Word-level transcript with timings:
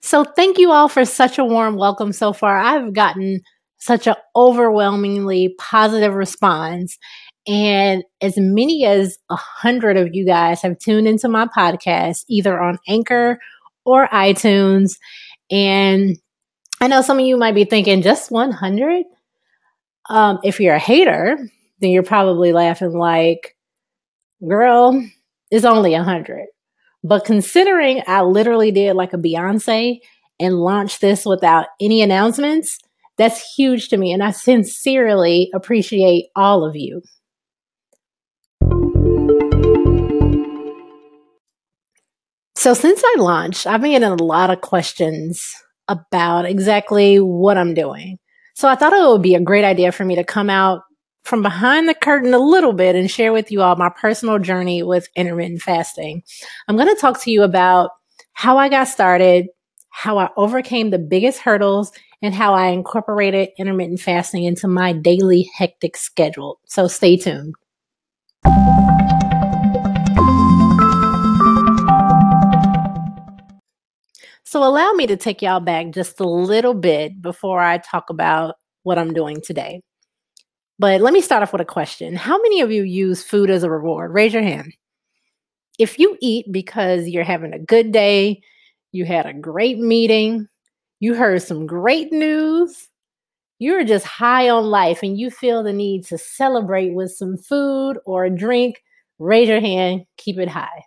So, 0.00 0.24
thank 0.24 0.58
you 0.58 0.72
all 0.72 0.88
for 0.88 1.04
such 1.04 1.38
a 1.38 1.44
warm 1.44 1.76
welcome 1.76 2.12
so 2.12 2.32
far. 2.32 2.58
I've 2.58 2.92
gotten 2.92 3.42
such 3.78 4.06
an 4.06 4.14
overwhelmingly 4.36 5.54
positive 5.58 6.14
response. 6.14 6.98
And 7.48 8.04
as 8.20 8.34
many 8.36 8.84
as 8.86 9.18
a 9.28 9.36
hundred 9.36 9.96
of 9.96 10.14
you 10.14 10.24
guys 10.24 10.62
have 10.62 10.78
tuned 10.78 11.08
into 11.08 11.28
my 11.28 11.46
podcast, 11.46 12.24
either 12.28 12.60
on 12.60 12.78
Anchor 12.86 13.40
or 13.84 14.06
iTunes. 14.08 14.92
And 15.50 16.16
I 16.80 16.86
know 16.86 17.02
some 17.02 17.18
of 17.18 17.24
you 17.26 17.36
might 17.36 17.56
be 17.56 17.64
thinking, 17.64 18.02
just 18.02 18.30
100? 18.30 19.04
Um, 20.08 20.38
if 20.44 20.60
you're 20.60 20.74
a 20.74 20.78
hater, 20.78 21.36
then 21.80 21.90
you're 21.90 22.02
probably 22.04 22.52
laughing 22.52 22.96
like, 22.96 23.56
girl, 24.46 25.04
it's 25.50 25.64
only 25.64 25.92
100. 25.92 26.46
But 27.04 27.24
considering 27.24 28.02
I 28.06 28.22
literally 28.22 28.70
did 28.70 28.94
like 28.94 29.12
a 29.12 29.18
Beyonce 29.18 29.98
and 30.38 30.54
launched 30.54 31.00
this 31.00 31.26
without 31.26 31.66
any 31.80 32.00
announcements, 32.00 32.78
that's 33.18 33.54
huge 33.54 33.88
to 33.88 33.96
me. 33.96 34.12
And 34.12 34.22
I 34.22 34.30
sincerely 34.30 35.50
appreciate 35.54 36.26
all 36.36 36.64
of 36.64 36.76
you. 36.76 37.02
So, 42.54 42.74
since 42.74 43.02
I 43.04 43.16
launched, 43.18 43.66
I've 43.66 43.80
been 43.80 43.90
getting 43.90 44.08
a 44.08 44.22
lot 44.22 44.50
of 44.50 44.60
questions 44.60 45.44
about 45.88 46.44
exactly 46.44 47.18
what 47.18 47.58
I'm 47.58 47.74
doing. 47.74 48.18
So, 48.54 48.68
I 48.68 48.76
thought 48.76 48.92
it 48.92 49.04
would 49.04 49.22
be 49.22 49.34
a 49.34 49.40
great 49.40 49.64
idea 49.64 49.90
for 49.90 50.04
me 50.04 50.14
to 50.14 50.22
come 50.22 50.48
out 50.48 50.82
from 51.24 51.42
behind 51.42 51.88
the 51.88 51.94
curtain 51.94 52.34
a 52.34 52.38
little 52.38 52.72
bit 52.72 52.96
and 52.96 53.10
share 53.10 53.32
with 53.32 53.50
you 53.50 53.62
all 53.62 53.76
my 53.76 53.88
personal 53.88 54.38
journey 54.38 54.82
with 54.82 55.08
intermittent 55.16 55.62
fasting. 55.62 56.22
I'm 56.68 56.76
going 56.76 56.92
to 56.92 57.00
talk 57.00 57.20
to 57.22 57.30
you 57.30 57.42
about 57.42 57.90
how 58.32 58.58
I 58.58 58.68
got 58.68 58.84
started, 58.84 59.46
how 59.90 60.18
I 60.18 60.30
overcame 60.36 60.90
the 60.90 60.98
biggest 60.98 61.40
hurdles, 61.40 61.92
and 62.22 62.34
how 62.34 62.54
I 62.54 62.68
incorporated 62.68 63.50
intermittent 63.58 64.00
fasting 64.00 64.44
into 64.44 64.68
my 64.68 64.92
daily 64.92 65.50
hectic 65.56 65.96
schedule. 65.96 66.60
So 66.66 66.88
stay 66.88 67.16
tuned. 67.16 67.54
So, 74.44 74.62
allow 74.62 74.92
me 74.92 75.06
to 75.06 75.16
take 75.16 75.40
y'all 75.40 75.60
back 75.60 75.92
just 75.92 76.20
a 76.20 76.28
little 76.28 76.74
bit 76.74 77.22
before 77.22 77.62
I 77.62 77.78
talk 77.78 78.10
about 78.10 78.56
what 78.82 78.98
I'm 78.98 79.14
doing 79.14 79.40
today. 79.40 79.80
But 80.82 81.00
let 81.00 81.12
me 81.12 81.20
start 81.20 81.44
off 81.44 81.52
with 81.52 81.60
a 81.60 81.64
question. 81.64 82.16
How 82.16 82.42
many 82.42 82.60
of 82.60 82.72
you 82.72 82.82
use 82.82 83.22
food 83.22 83.50
as 83.50 83.62
a 83.62 83.70
reward? 83.70 84.12
Raise 84.12 84.34
your 84.34 84.42
hand. 84.42 84.74
If 85.78 85.96
you 85.96 86.18
eat 86.20 86.46
because 86.50 87.06
you're 87.06 87.22
having 87.22 87.52
a 87.52 87.58
good 87.60 87.92
day, 87.92 88.42
you 88.90 89.04
had 89.04 89.24
a 89.24 89.32
great 89.32 89.78
meeting, 89.78 90.48
you 90.98 91.14
heard 91.14 91.40
some 91.40 91.66
great 91.68 92.10
news, 92.12 92.88
you're 93.60 93.84
just 93.84 94.04
high 94.04 94.48
on 94.48 94.64
life 94.64 95.04
and 95.04 95.16
you 95.16 95.30
feel 95.30 95.62
the 95.62 95.72
need 95.72 96.04
to 96.06 96.18
celebrate 96.18 96.94
with 96.94 97.12
some 97.12 97.36
food 97.36 98.00
or 98.04 98.24
a 98.24 98.36
drink, 98.36 98.82
raise 99.20 99.48
your 99.48 99.60
hand, 99.60 100.04
keep 100.16 100.36
it 100.36 100.48
high. 100.48 100.82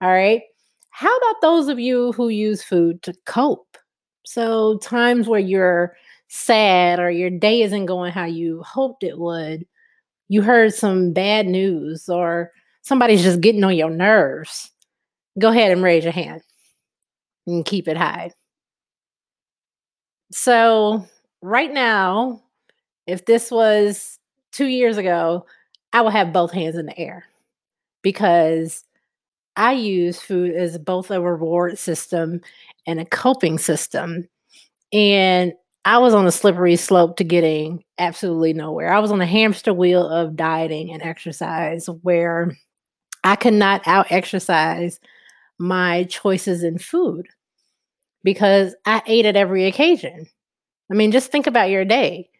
All 0.00 0.12
right. 0.12 0.42
How 0.90 1.16
about 1.16 1.40
those 1.42 1.68
of 1.68 1.78
you 1.78 2.10
who 2.10 2.28
use 2.28 2.60
food 2.60 3.02
to 3.02 3.14
cope? 3.24 3.78
So, 4.24 4.78
times 4.78 5.28
where 5.28 5.38
you're 5.38 5.96
sad 6.28 6.98
or 6.98 7.10
your 7.10 7.30
day 7.30 7.62
isn't 7.62 7.86
going 7.86 8.12
how 8.12 8.24
you 8.24 8.62
hoped 8.62 9.02
it 9.02 9.18
would, 9.18 9.66
you 10.28 10.42
heard 10.42 10.74
some 10.74 11.12
bad 11.12 11.46
news 11.46 12.08
or 12.08 12.52
somebody's 12.82 13.22
just 13.22 13.40
getting 13.40 13.64
on 13.64 13.76
your 13.76 13.90
nerves, 13.90 14.70
go 15.38 15.50
ahead 15.50 15.72
and 15.72 15.82
raise 15.82 16.04
your 16.04 16.12
hand 16.12 16.42
and 17.46 17.64
keep 17.64 17.88
it 17.88 17.96
high. 17.96 18.30
So, 20.32 21.06
right 21.42 21.72
now, 21.72 22.42
if 23.06 23.26
this 23.26 23.50
was 23.50 24.18
two 24.52 24.66
years 24.66 24.96
ago, 24.96 25.46
I 25.92 26.00
would 26.00 26.12
have 26.12 26.32
both 26.32 26.52
hands 26.52 26.76
in 26.76 26.86
the 26.86 26.98
air 26.98 27.24
because 28.02 28.84
I 29.56 29.72
use 29.72 30.20
food 30.20 30.54
as 30.54 30.78
both 30.78 31.10
a 31.10 31.20
reward 31.20 31.78
system 31.78 32.40
and 32.86 33.00
a 33.00 33.04
coping 33.04 33.58
system. 33.58 34.28
And 34.92 35.52
I 35.86 35.98
was 35.98 36.14
on 36.14 36.26
a 36.26 36.32
slippery 36.32 36.74
slope 36.74 37.16
to 37.18 37.24
getting 37.24 37.84
absolutely 37.96 38.52
nowhere. 38.52 38.92
I 38.92 38.98
was 38.98 39.12
on 39.12 39.20
a 39.20 39.26
hamster 39.26 39.72
wheel 39.72 40.04
of 40.08 40.34
dieting 40.34 40.92
and 40.92 41.00
exercise 41.00 41.86
where 42.02 42.50
I 43.22 43.36
could 43.36 43.54
not 43.54 43.86
out 43.86 44.10
exercise 44.10 44.98
my 45.60 46.02
choices 46.04 46.64
in 46.64 46.78
food 46.78 47.28
because 48.24 48.74
I 48.84 49.00
ate 49.06 49.26
at 49.26 49.36
every 49.36 49.66
occasion. 49.66 50.26
I 50.90 50.94
mean, 50.94 51.12
just 51.12 51.30
think 51.30 51.46
about 51.46 51.70
your 51.70 51.84
day. 51.84 52.30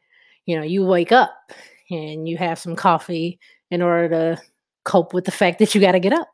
You 0.46 0.56
know, 0.56 0.64
you 0.64 0.84
wake 0.84 1.12
up 1.12 1.52
and 1.88 2.28
you 2.28 2.36
have 2.38 2.58
some 2.58 2.74
coffee 2.74 3.38
in 3.70 3.80
order 3.80 4.08
to 4.08 4.42
cope 4.84 5.14
with 5.14 5.24
the 5.24 5.30
fact 5.30 5.60
that 5.60 5.72
you 5.72 5.80
got 5.80 5.92
to 5.92 6.00
get 6.00 6.12
up. 6.12 6.28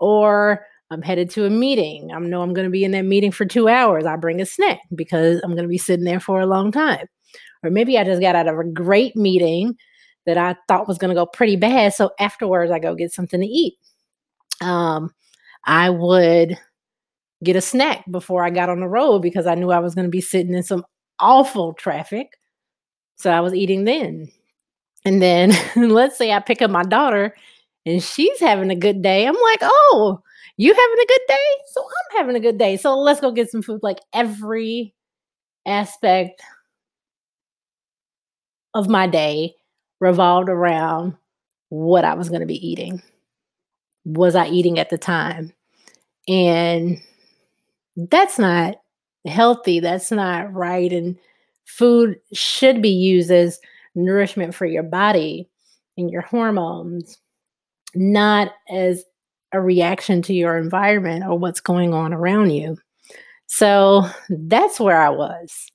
Or 0.00 0.66
I'm 0.90 1.02
headed 1.02 1.30
to 1.30 1.46
a 1.46 1.50
meeting. 1.50 2.10
I 2.12 2.18
know 2.18 2.42
I'm 2.42 2.52
going 2.52 2.66
to 2.66 2.70
be 2.70 2.84
in 2.84 2.90
that 2.92 3.04
meeting 3.04 3.30
for 3.30 3.44
two 3.44 3.68
hours. 3.68 4.06
I 4.06 4.16
bring 4.16 4.40
a 4.40 4.46
snack 4.46 4.80
because 4.94 5.40
I'm 5.44 5.52
going 5.52 5.62
to 5.62 5.68
be 5.68 5.78
sitting 5.78 6.04
there 6.04 6.20
for 6.20 6.40
a 6.40 6.46
long 6.46 6.72
time. 6.72 7.06
Or 7.62 7.70
maybe 7.70 7.96
I 7.96 8.04
just 8.04 8.20
got 8.20 8.34
out 8.34 8.48
of 8.48 8.58
a 8.58 8.64
great 8.64 9.14
meeting 9.14 9.76
that 10.26 10.36
I 10.36 10.56
thought 10.66 10.88
was 10.88 10.98
going 10.98 11.10
to 11.10 11.14
go 11.14 11.26
pretty 11.26 11.56
bad. 11.56 11.94
So 11.94 12.10
afterwards, 12.18 12.72
I 12.72 12.78
go 12.78 12.94
get 12.94 13.12
something 13.12 13.40
to 13.40 13.46
eat. 13.46 13.74
Um, 14.60 15.14
I 15.64 15.90
would 15.90 16.58
get 17.44 17.56
a 17.56 17.60
snack 17.60 18.04
before 18.10 18.44
I 18.44 18.50
got 18.50 18.68
on 18.68 18.80
the 18.80 18.88
road 18.88 19.20
because 19.20 19.46
I 19.46 19.54
knew 19.54 19.70
I 19.70 19.78
was 19.78 19.94
going 19.94 20.06
to 20.06 20.10
be 20.10 20.20
sitting 20.20 20.54
in 20.54 20.62
some 20.62 20.84
awful 21.20 21.72
traffic. 21.74 22.38
So 23.16 23.30
I 23.30 23.40
was 23.40 23.54
eating 23.54 23.84
then. 23.84 24.30
And 25.04 25.22
then 25.22 25.52
let's 25.76 26.18
say 26.18 26.32
I 26.32 26.40
pick 26.40 26.62
up 26.62 26.70
my 26.70 26.82
daughter 26.82 27.34
and 27.86 28.02
she's 28.02 28.40
having 28.40 28.70
a 28.70 28.76
good 28.76 29.02
day. 29.02 29.26
I'm 29.26 29.34
like, 29.34 29.60
oh, 29.62 30.22
you 30.56 30.72
having 30.72 30.98
a 31.02 31.06
good 31.06 31.20
day? 31.28 31.36
So 31.72 31.82
I'm 31.82 32.18
having 32.18 32.36
a 32.36 32.40
good 32.40 32.58
day. 32.58 32.76
So 32.76 32.98
let's 32.98 33.20
go 33.20 33.32
get 33.32 33.50
some 33.50 33.62
food. 33.62 33.80
Like 33.82 34.00
every 34.12 34.94
aspect 35.66 36.42
of 38.74 38.88
my 38.88 39.06
day 39.06 39.54
revolved 40.00 40.48
around 40.48 41.16
what 41.68 42.04
I 42.04 42.14
was 42.14 42.28
going 42.28 42.40
to 42.40 42.46
be 42.46 42.66
eating. 42.66 43.02
Was 44.04 44.34
I 44.34 44.48
eating 44.48 44.78
at 44.78 44.90
the 44.90 44.98
time? 44.98 45.52
And 46.28 47.00
that's 47.96 48.38
not 48.38 48.76
healthy. 49.26 49.80
That's 49.80 50.10
not 50.10 50.52
right. 50.52 50.92
And 50.92 51.18
food 51.64 52.18
should 52.32 52.80
be 52.80 52.90
used 52.90 53.30
as 53.30 53.60
nourishment 53.94 54.54
for 54.54 54.66
your 54.66 54.82
body 54.82 55.48
and 55.96 56.10
your 56.10 56.22
hormones, 56.22 57.18
not 57.94 58.52
as 58.70 59.04
a 59.52 59.60
reaction 59.60 60.22
to 60.22 60.34
your 60.34 60.56
environment 60.56 61.24
or 61.24 61.38
what's 61.38 61.60
going 61.60 61.94
on 61.94 62.12
around 62.12 62.50
you. 62.50 62.76
So 63.46 64.06
that's 64.28 64.78
where 64.78 65.00
I 65.00 65.10
was. 65.10 65.66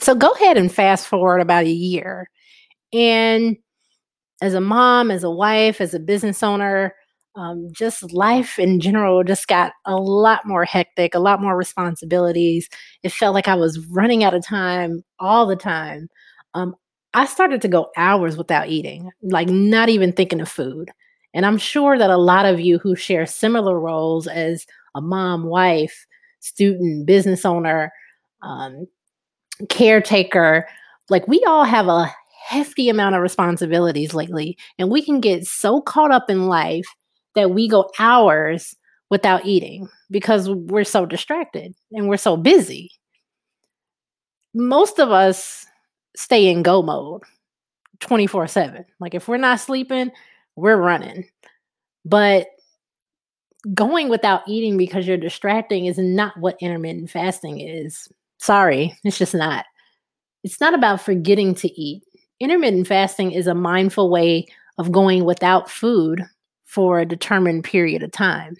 So 0.00 0.14
go 0.14 0.30
ahead 0.32 0.56
and 0.56 0.72
fast 0.72 1.06
forward 1.06 1.40
about 1.40 1.64
a 1.64 1.70
year. 1.70 2.30
And 2.92 3.56
as 4.42 4.54
a 4.54 4.60
mom, 4.60 5.10
as 5.10 5.24
a 5.24 5.30
wife, 5.30 5.80
as 5.80 5.94
a 5.94 6.00
business 6.00 6.42
owner, 6.42 6.94
um, 7.36 7.68
just 7.72 8.12
life 8.12 8.58
in 8.58 8.80
general 8.80 9.24
just 9.24 9.48
got 9.48 9.72
a 9.86 9.96
lot 9.96 10.46
more 10.46 10.64
hectic, 10.64 11.14
a 11.14 11.18
lot 11.20 11.42
more 11.42 11.56
responsibilities. 11.56 12.68
It 13.02 13.12
felt 13.12 13.34
like 13.34 13.48
I 13.48 13.56
was 13.56 13.84
running 13.88 14.22
out 14.22 14.34
of 14.34 14.44
time 14.44 15.02
all 15.18 15.46
the 15.46 15.56
time. 15.56 16.08
Um, 16.54 16.76
I 17.14 17.26
started 17.26 17.60
to 17.62 17.68
go 17.68 17.90
hours 17.96 18.36
without 18.36 18.68
eating, 18.68 19.10
like 19.22 19.48
not 19.48 19.88
even 19.88 20.12
thinking 20.12 20.40
of 20.40 20.48
food. 20.48 20.90
And 21.34 21.44
I'm 21.44 21.58
sure 21.58 21.98
that 21.98 22.10
a 22.10 22.16
lot 22.16 22.46
of 22.46 22.60
you 22.60 22.78
who 22.78 22.94
share 22.94 23.26
similar 23.26 23.78
roles 23.78 24.26
as 24.26 24.66
a 24.94 25.00
mom, 25.00 25.44
wife, 25.44 26.06
student, 26.40 27.06
business 27.06 27.44
owner, 27.44 27.92
um, 28.42 28.86
caretaker, 29.68 30.66
like 31.10 31.26
we 31.26 31.42
all 31.46 31.64
have 31.64 31.88
a 31.88 32.10
hefty 32.46 32.88
amount 32.88 33.14
of 33.14 33.22
responsibilities 33.22 34.14
lately. 34.14 34.56
And 34.78 34.90
we 34.90 35.02
can 35.02 35.20
get 35.20 35.46
so 35.46 35.80
caught 35.80 36.12
up 36.12 36.30
in 36.30 36.46
life 36.46 36.86
that 37.34 37.50
we 37.50 37.68
go 37.68 37.90
hours 37.98 38.74
without 39.10 39.44
eating 39.44 39.88
because 40.10 40.48
we're 40.48 40.84
so 40.84 41.06
distracted 41.06 41.74
and 41.92 42.08
we're 42.08 42.16
so 42.16 42.36
busy. 42.36 42.90
Most 44.54 45.00
of 45.00 45.10
us 45.10 45.66
stay 46.16 46.48
in 46.48 46.62
go 46.62 46.82
mode 46.82 47.22
24 48.00 48.46
7. 48.46 48.84
Like 49.00 49.14
if 49.14 49.26
we're 49.26 49.36
not 49.36 49.60
sleeping, 49.60 50.12
we're 50.56 50.76
running. 50.76 51.26
But 52.04 52.48
going 53.72 54.08
without 54.08 54.42
eating 54.46 54.76
because 54.76 55.06
you're 55.06 55.16
distracting 55.16 55.86
is 55.86 55.98
not 55.98 56.36
what 56.38 56.56
intermittent 56.60 57.10
fasting 57.10 57.60
is. 57.60 58.08
Sorry, 58.38 58.96
it's 59.04 59.18
just 59.18 59.34
not. 59.34 59.64
It's 60.42 60.60
not 60.60 60.74
about 60.74 61.00
forgetting 61.00 61.54
to 61.56 61.80
eat. 61.80 62.02
Intermittent 62.40 62.86
fasting 62.86 63.32
is 63.32 63.46
a 63.46 63.54
mindful 63.54 64.10
way 64.10 64.46
of 64.76 64.92
going 64.92 65.24
without 65.24 65.70
food 65.70 66.22
for 66.64 66.98
a 66.98 67.06
determined 67.06 67.64
period 67.64 68.02
of 68.02 68.12
time. 68.12 68.56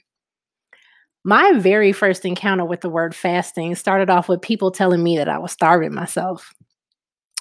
My 1.25 1.52
very 1.56 1.93
first 1.93 2.25
encounter 2.25 2.64
with 2.64 2.81
the 2.81 2.88
word 2.88 3.14
fasting 3.14 3.75
started 3.75 4.11
off 4.11 4.29
with 4.29 4.41
people 4.41 4.70
telling 4.70 5.02
me 5.02 5.17
that 5.19 5.29
I 5.29 5.38
was 5.38 5.52
starving 5.52 5.94
myself. 5.94 6.55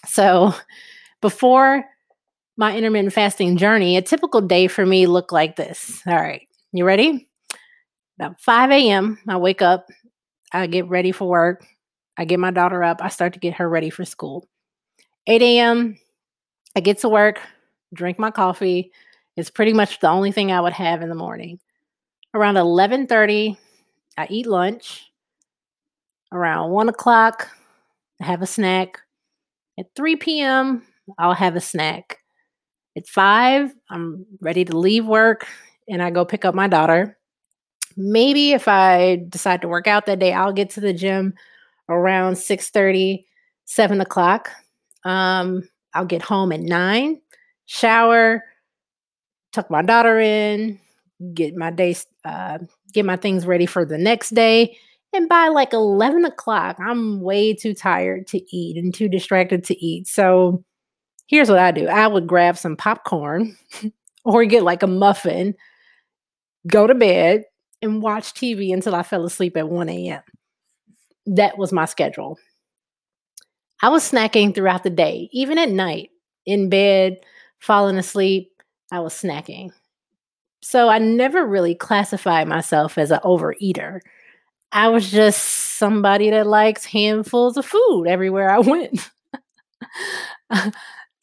So, 0.06 0.54
before 1.22 1.86
my 2.58 2.76
intermittent 2.76 3.14
fasting 3.14 3.58
journey, 3.58 3.98
a 3.98 4.02
typical 4.02 4.42
day 4.42 4.68
for 4.68 4.86
me 4.86 5.08
looked 5.08 5.32
like 5.32 5.56
this. 5.56 6.02
All 6.06 6.16
right, 6.16 6.48
you 6.72 6.86
ready? 6.86 7.28
About 8.20 8.40
5 8.40 8.72
a.m., 8.72 9.20
I 9.28 9.38
wake 9.38 9.62
up, 9.62 9.88
I 10.52 10.68
get 10.68 10.88
ready 10.88 11.12
for 11.12 11.28
work, 11.28 11.66
I 12.16 12.26
get 12.26 12.40
my 12.40 12.52
daughter 12.52 12.84
up, 12.84 13.02
I 13.02 13.10
start 13.10 13.34
to 13.34 13.40
get 13.40 13.56
her 13.56 13.68
ready 13.68 13.90
for 13.90 14.06
school. 14.06 14.48
8 15.26 15.42
a.m., 15.42 15.98
I 16.76 16.80
get 16.80 17.00
to 17.00 17.10
work, 17.10 17.40
drink 17.94 18.20
my 18.20 18.32
coffee. 18.32 18.92
It's 19.36 19.50
pretty 19.50 19.74
much 19.74 20.00
the 20.00 20.10
only 20.10 20.32
thing 20.32 20.52
I 20.52 20.62
would 20.62 20.74
have 20.74 21.02
in 21.02 21.10
the 21.10 21.16
morning. 21.16 21.60
Around 22.34 22.56
11:30, 22.56 23.58
I 24.18 24.28
eat 24.30 24.46
lunch. 24.48 25.12
Around 26.32 26.72
1 26.72 26.90
o'clock, 26.90 27.50
I 28.22 28.26
have 28.26 28.42
a 28.42 28.48
snack. 28.48 29.02
At 29.80 29.96
3 29.96 30.16
p.m., 30.16 30.84
I'll 31.18 31.34
have 31.34 31.56
a 31.56 31.62
snack. 31.62 32.23
At 32.96 33.08
5, 33.08 33.74
I'm 33.90 34.26
ready 34.40 34.66
to 34.66 34.78
leave 34.78 35.06
work 35.06 35.48
and 35.90 36.02
I 36.02 36.12
go 36.12 36.26
pick 36.26 36.46
up 36.46 36.54
my 36.54 36.68
daughter. 36.68 37.18
Maybe 37.98 38.52
if 38.54 38.68
I 38.68 39.24
decide 39.30 39.62
to 39.62 39.68
work 39.68 39.88
out 39.88 40.06
that 40.06 40.20
day, 40.20 40.34
I'll 40.34 40.54
get 40.54 40.70
to 40.72 40.80
the 40.80 40.94
gym 40.94 41.34
around 41.90 42.36
6:30, 42.38 43.26
7 43.66 44.02
o'clock. 44.02 44.52
Um, 45.06 45.68
I'll 45.94 46.06
get 46.06 46.22
home 46.22 46.52
at 46.52 46.60
9, 46.60 47.20
shower, 47.66 48.44
tuck 49.52 49.70
my 49.70 49.82
daughter 49.82 50.20
in, 50.20 50.80
get 51.34 51.56
my 51.56 51.72
day, 51.72 51.96
uh, 52.26 52.60
get 52.94 53.06
my 53.06 53.18
things 53.18 53.46
ready 53.46 53.66
for 53.66 53.86
the 53.86 53.98
next 53.98 54.32
day. 54.32 54.78
And 55.14 55.30
by 55.30 55.50
like 55.50 55.74
11 55.74 56.26
o'clock, 56.26 56.78
I'm 56.80 57.22
way 57.22 57.54
too 57.54 57.74
tired 57.76 58.28
to 58.28 58.56
eat 58.56 58.78
and 58.78 58.94
too 58.94 59.08
distracted 59.08 59.64
to 59.66 59.86
eat. 59.86 60.08
So 60.08 60.64
here's 61.28 61.50
what 61.50 61.60
I 61.60 61.72
do 61.72 61.88
I 61.88 62.08
would 62.08 62.28
grab 62.28 62.58
some 62.58 62.76
popcorn 62.76 63.58
or 64.26 64.46
get 64.46 64.64
like 64.64 64.84
a 64.84 64.88
muffin, 64.88 65.56
go 66.68 66.88
to 66.88 66.96
bed, 66.96 67.46
and 67.82 68.02
watch 68.02 68.34
TV 68.34 68.74
until 68.74 68.96
I 68.96 69.04
fell 69.04 69.26
asleep 69.26 69.58
at 69.58 69.70
1 69.70 69.90
a.m. 69.90 70.22
That 71.26 71.58
was 71.58 71.72
my 71.72 71.86
schedule. 71.86 72.38
I 73.82 73.90
was 73.90 74.10
snacking 74.10 74.56
throughout 74.56 74.84
the 74.84 74.90
day, 74.90 75.30
even 75.34 75.58
at 75.58 75.70
night, 75.70 76.12
in 76.46 76.70
bed, 76.70 77.18
falling 77.60 77.98
asleep, 77.98 78.50
I 78.92 79.00
was 79.00 79.14
snacking. 79.14 79.72
So 80.62 80.88
I 80.88 81.00
never 81.00 81.46
really 81.46 81.76
classified 81.76 82.48
myself 82.48 82.98
as 82.98 83.12
an 83.12 83.20
overeater. 83.26 84.00
I 84.72 84.88
was 84.90 85.12
just 85.12 85.44
somebody 85.44 86.30
that 86.30 86.48
likes 86.48 86.86
handfuls 86.86 87.58
of 87.58 87.66
food 87.66 88.06
everywhere 88.08 88.50
I 88.50 88.60
went. 88.60 89.10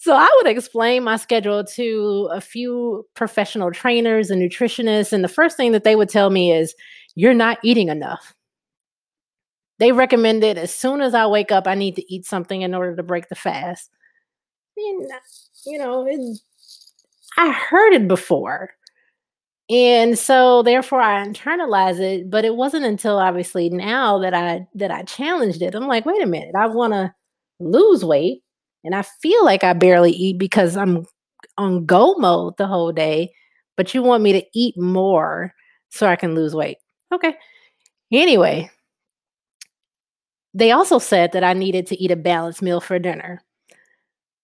so 0.00 0.14
I 0.14 0.28
would 0.36 0.50
explain 0.50 1.04
my 1.04 1.16
schedule 1.16 1.62
to 1.62 2.30
a 2.32 2.40
few 2.40 3.06
professional 3.14 3.70
trainers 3.70 4.30
and 4.30 4.40
nutritionists, 4.40 5.12
and 5.12 5.22
the 5.22 5.28
first 5.28 5.58
thing 5.58 5.72
that 5.72 5.84
they 5.84 5.94
would 5.94 6.08
tell 6.08 6.30
me 6.30 6.52
is, 6.52 6.74
You're 7.16 7.34
not 7.34 7.58
eating 7.62 7.90
enough. 7.90 8.34
They 9.78 9.92
recommended 9.92 10.56
as 10.56 10.74
soon 10.74 11.02
as 11.02 11.14
I 11.14 11.26
wake 11.26 11.52
up, 11.52 11.66
I 11.66 11.74
need 11.74 11.96
to 11.96 12.14
eat 12.14 12.24
something 12.24 12.62
in 12.62 12.74
order 12.74 12.96
to 12.96 13.02
break 13.02 13.28
the 13.28 13.34
fast. 13.34 13.90
You 15.66 15.78
know, 15.78 16.06
it, 16.08 16.40
I 17.36 17.52
heard 17.52 17.92
it 17.92 18.08
before. 18.08 18.70
And 19.68 20.18
so 20.18 20.62
therefore 20.62 21.02
I 21.02 21.26
internalize 21.26 22.00
it, 22.00 22.30
but 22.30 22.46
it 22.46 22.56
wasn't 22.56 22.86
until 22.86 23.18
obviously 23.18 23.68
now 23.68 24.18
that 24.20 24.32
I 24.32 24.66
that 24.76 24.90
I 24.90 25.02
challenged 25.02 25.60
it. 25.60 25.74
I'm 25.74 25.86
like, 25.86 26.06
wait 26.06 26.22
a 26.22 26.26
minute, 26.26 26.54
I 26.58 26.66
want 26.68 26.94
to 26.94 27.14
lose 27.60 28.02
weight 28.02 28.42
and 28.84 28.94
I 28.94 29.02
feel 29.02 29.44
like 29.44 29.64
I 29.64 29.72
barely 29.72 30.12
eat 30.12 30.38
because 30.38 30.76
I'm 30.76 31.06
on 31.58 31.86
go 31.86 32.14
mode 32.14 32.56
the 32.56 32.66
whole 32.66 32.92
day, 32.92 33.32
but 33.76 33.94
you 33.94 34.02
want 34.02 34.22
me 34.22 34.32
to 34.32 34.44
eat 34.54 34.78
more 34.78 35.52
so 35.90 36.06
I 36.06 36.16
can 36.16 36.34
lose 36.34 36.54
weight. 36.54 36.78
Okay. 37.12 37.36
Anyway, 38.12 38.70
they 40.54 40.72
also 40.72 40.98
said 40.98 41.32
that 41.32 41.44
I 41.44 41.52
needed 41.52 41.86
to 41.88 42.02
eat 42.02 42.10
a 42.10 42.16
balanced 42.16 42.62
meal 42.62 42.80
for 42.80 42.98
dinner. 42.98 43.42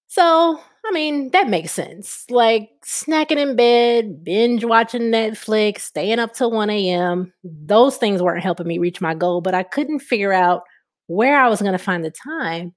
So, 0.08 0.60
I 0.86 0.92
mean, 0.92 1.30
that 1.32 1.48
makes 1.48 1.72
sense. 1.72 2.24
Like 2.30 2.70
snacking 2.84 3.38
in 3.38 3.56
bed, 3.56 4.22
binge 4.22 4.64
watching 4.64 5.10
Netflix, 5.10 5.80
staying 5.80 6.20
up 6.20 6.32
till 6.32 6.52
1 6.52 6.70
a.m. 6.70 7.32
Those 7.42 7.96
things 7.96 8.22
weren't 8.22 8.42
helping 8.42 8.68
me 8.68 8.78
reach 8.78 9.00
my 9.00 9.14
goal, 9.14 9.40
but 9.40 9.54
I 9.54 9.64
couldn't 9.64 10.00
figure 10.00 10.32
out 10.32 10.62
where 11.08 11.40
I 11.40 11.48
was 11.48 11.60
going 11.60 11.72
to 11.72 11.78
find 11.78 12.04
the 12.04 12.12
time 12.12 12.74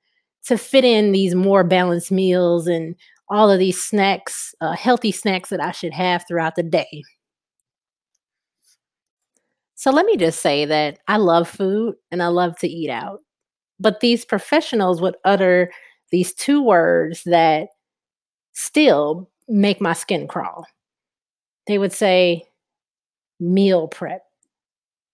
to 0.49 0.57
fit 0.57 0.83
in 0.83 1.11
these 1.11 1.35
more 1.35 1.63
balanced 1.63 2.11
meals 2.11 2.67
and 2.67 2.95
all 3.29 3.49
of 3.51 3.59
these 3.59 3.81
snacks, 3.81 4.53
uh, 4.59 4.73
healthy 4.73 5.11
snacks 5.11 5.49
that 5.49 5.61
I 5.61 5.71
should 5.71 5.93
have 5.93 6.25
throughout 6.27 6.55
the 6.55 6.63
day. 6.63 7.03
So 9.75 9.91
let 9.91 10.05
me 10.05 10.17
just 10.17 10.41
say 10.41 10.65
that 10.65 10.99
I 11.07 11.17
love 11.17 11.47
food 11.47 11.95
and 12.11 12.21
I 12.21 12.27
love 12.27 12.57
to 12.59 12.67
eat 12.67 12.89
out. 12.89 13.21
But 13.79 13.99
these 14.01 14.25
professionals 14.25 15.01
would 15.01 15.15
utter 15.23 15.71
these 16.11 16.33
two 16.33 16.61
words 16.61 17.23
that 17.25 17.69
still 18.53 19.29
make 19.47 19.79
my 19.79 19.93
skin 19.93 20.27
crawl. 20.27 20.65
They 21.67 21.77
would 21.77 21.93
say, 21.93 22.43
meal 23.39 23.87
prep. 23.87 24.23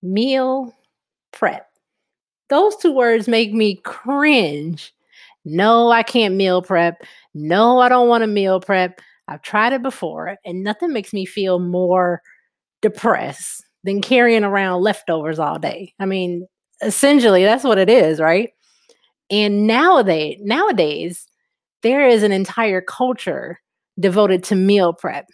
Meal 0.02 0.74
prep. 1.34 1.68
Those 2.50 2.78
two 2.78 2.94
words 2.94 3.28
make 3.28 3.54
me 3.54 3.76
cringe. 3.84 4.95
No, 5.46 5.92
I 5.92 6.04
can't 6.04 6.36
meal 6.36 6.62
prep. 6.62 7.02
No, 7.34 7.80
I 7.80 7.90
don't 7.90 8.10
want 8.10 8.24
to 8.24 8.28
meal 8.28 8.60
prep. 8.60 9.00
I've 9.28 9.42
tried 9.42 9.74
it 9.74 9.84
before, 9.84 10.38
and 10.46 10.64
nothing 10.64 10.92
makes 10.92 11.14
me 11.14 11.26
feel 11.26 11.60
more 11.60 12.22
depressed 12.82 13.64
than 13.84 14.02
carrying 14.02 14.44
around 14.44 14.82
leftovers 14.82 15.40
all 15.40 15.60
day. 15.60 15.94
I 16.00 16.06
mean, 16.06 16.48
essentially, 16.82 17.44
that's 17.44 17.64
what 17.64 17.78
it 17.78 17.90
is, 17.90 18.20
right? 18.20 18.50
And 19.32 19.68
nowadays, 19.68 20.38
nowadays, 20.42 21.26
there 21.84 22.08
is 22.08 22.24
an 22.24 22.32
entire 22.32 22.82
culture 22.82 23.60
devoted 24.00 24.44
to 24.46 24.56
meal 24.56 24.94
prep. 24.94 25.26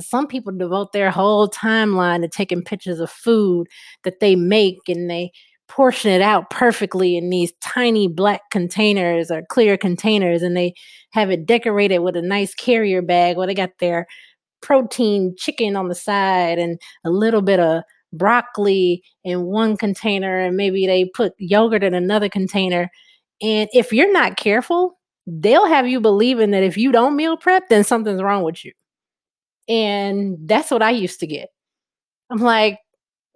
Some 0.00 0.26
people 0.26 0.52
devote 0.56 0.92
their 0.92 1.10
whole 1.10 1.48
timeline 1.48 2.22
to 2.22 2.28
taking 2.28 2.62
pictures 2.62 3.00
of 3.00 3.10
food 3.10 3.66
that 4.04 4.20
they 4.20 4.34
make 4.34 4.78
and 4.88 5.10
they 5.10 5.30
portion 5.70 6.10
it 6.10 6.20
out 6.20 6.50
perfectly 6.50 7.16
in 7.16 7.30
these 7.30 7.52
tiny 7.62 8.08
black 8.08 8.40
containers 8.50 9.30
or 9.30 9.42
clear 9.48 9.76
containers 9.78 10.42
and 10.42 10.56
they 10.56 10.74
have 11.12 11.30
it 11.30 11.46
decorated 11.46 12.00
with 12.00 12.16
a 12.16 12.22
nice 12.22 12.52
carrier 12.54 13.00
bag 13.00 13.36
where 13.36 13.46
they 13.46 13.54
got 13.54 13.70
their 13.78 14.04
protein 14.60 15.32
chicken 15.38 15.76
on 15.76 15.86
the 15.86 15.94
side 15.94 16.58
and 16.58 16.80
a 17.04 17.10
little 17.10 17.40
bit 17.40 17.60
of 17.60 17.84
broccoli 18.12 19.00
in 19.22 19.44
one 19.44 19.76
container 19.76 20.40
and 20.40 20.56
maybe 20.56 20.88
they 20.88 21.04
put 21.04 21.34
yogurt 21.38 21.84
in 21.84 21.94
another 21.94 22.28
container. 22.28 22.90
And 23.40 23.68
if 23.72 23.92
you're 23.92 24.12
not 24.12 24.36
careful, 24.36 24.98
they'll 25.24 25.66
have 25.66 25.86
you 25.86 26.00
believing 26.00 26.50
that 26.50 26.64
if 26.64 26.76
you 26.76 26.90
don't 26.90 27.14
meal 27.14 27.36
prep, 27.36 27.68
then 27.68 27.84
something's 27.84 28.22
wrong 28.22 28.42
with 28.42 28.64
you. 28.64 28.72
And 29.68 30.36
that's 30.48 30.72
what 30.72 30.82
I 30.82 30.90
used 30.90 31.20
to 31.20 31.28
get. 31.28 31.50
I'm 32.28 32.38
like, 32.38 32.80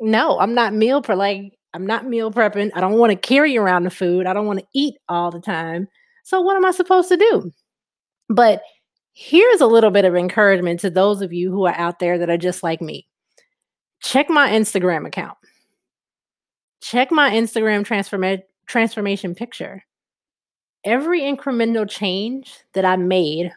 no, 0.00 0.40
I'm 0.40 0.54
not 0.54 0.74
meal 0.74 1.00
prep. 1.00 1.16
Like, 1.16 1.52
I'm 1.74 1.86
not 1.86 2.06
meal 2.06 2.30
prepping. 2.30 2.70
I 2.74 2.80
don't 2.80 2.98
want 2.98 3.10
to 3.10 3.16
carry 3.16 3.56
around 3.56 3.82
the 3.82 3.90
food. 3.90 4.26
I 4.26 4.32
don't 4.32 4.46
want 4.46 4.60
to 4.60 4.66
eat 4.74 4.94
all 5.08 5.30
the 5.30 5.40
time. 5.40 5.88
So, 6.22 6.40
what 6.40 6.56
am 6.56 6.64
I 6.64 6.70
supposed 6.70 7.08
to 7.10 7.16
do? 7.16 7.52
But 8.28 8.62
here's 9.12 9.60
a 9.60 9.66
little 9.66 9.90
bit 9.90 10.04
of 10.04 10.16
encouragement 10.16 10.80
to 10.80 10.90
those 10.90 11.20
of 11.20 11.32
you 11.32 11.50
who 11.50 11.66
are 11.66 11.74
out 11.74 11.98
there 11.98 12.16
that 12.18 12.30
are 12.30 12.38
just 12.38 12.62
like 12.62 12.80
me 12.80 13.06
check 14.04 14.28
my 14.28 14.50
Instagram 14.50 15.06
account. 15.06 15.36
Check 16.82 17.10
my 17.10 17.30
Instagram 17.30 17.86
transforma- 17.86 18.42
transformation 18.66 19.34
picture. 19.34 19.82
Every 20.84 21.22
incremental 21.22 21.88
change 21.88 22.54
that 22.74 22.84
I 22.84 22.96
made 22.96 23.50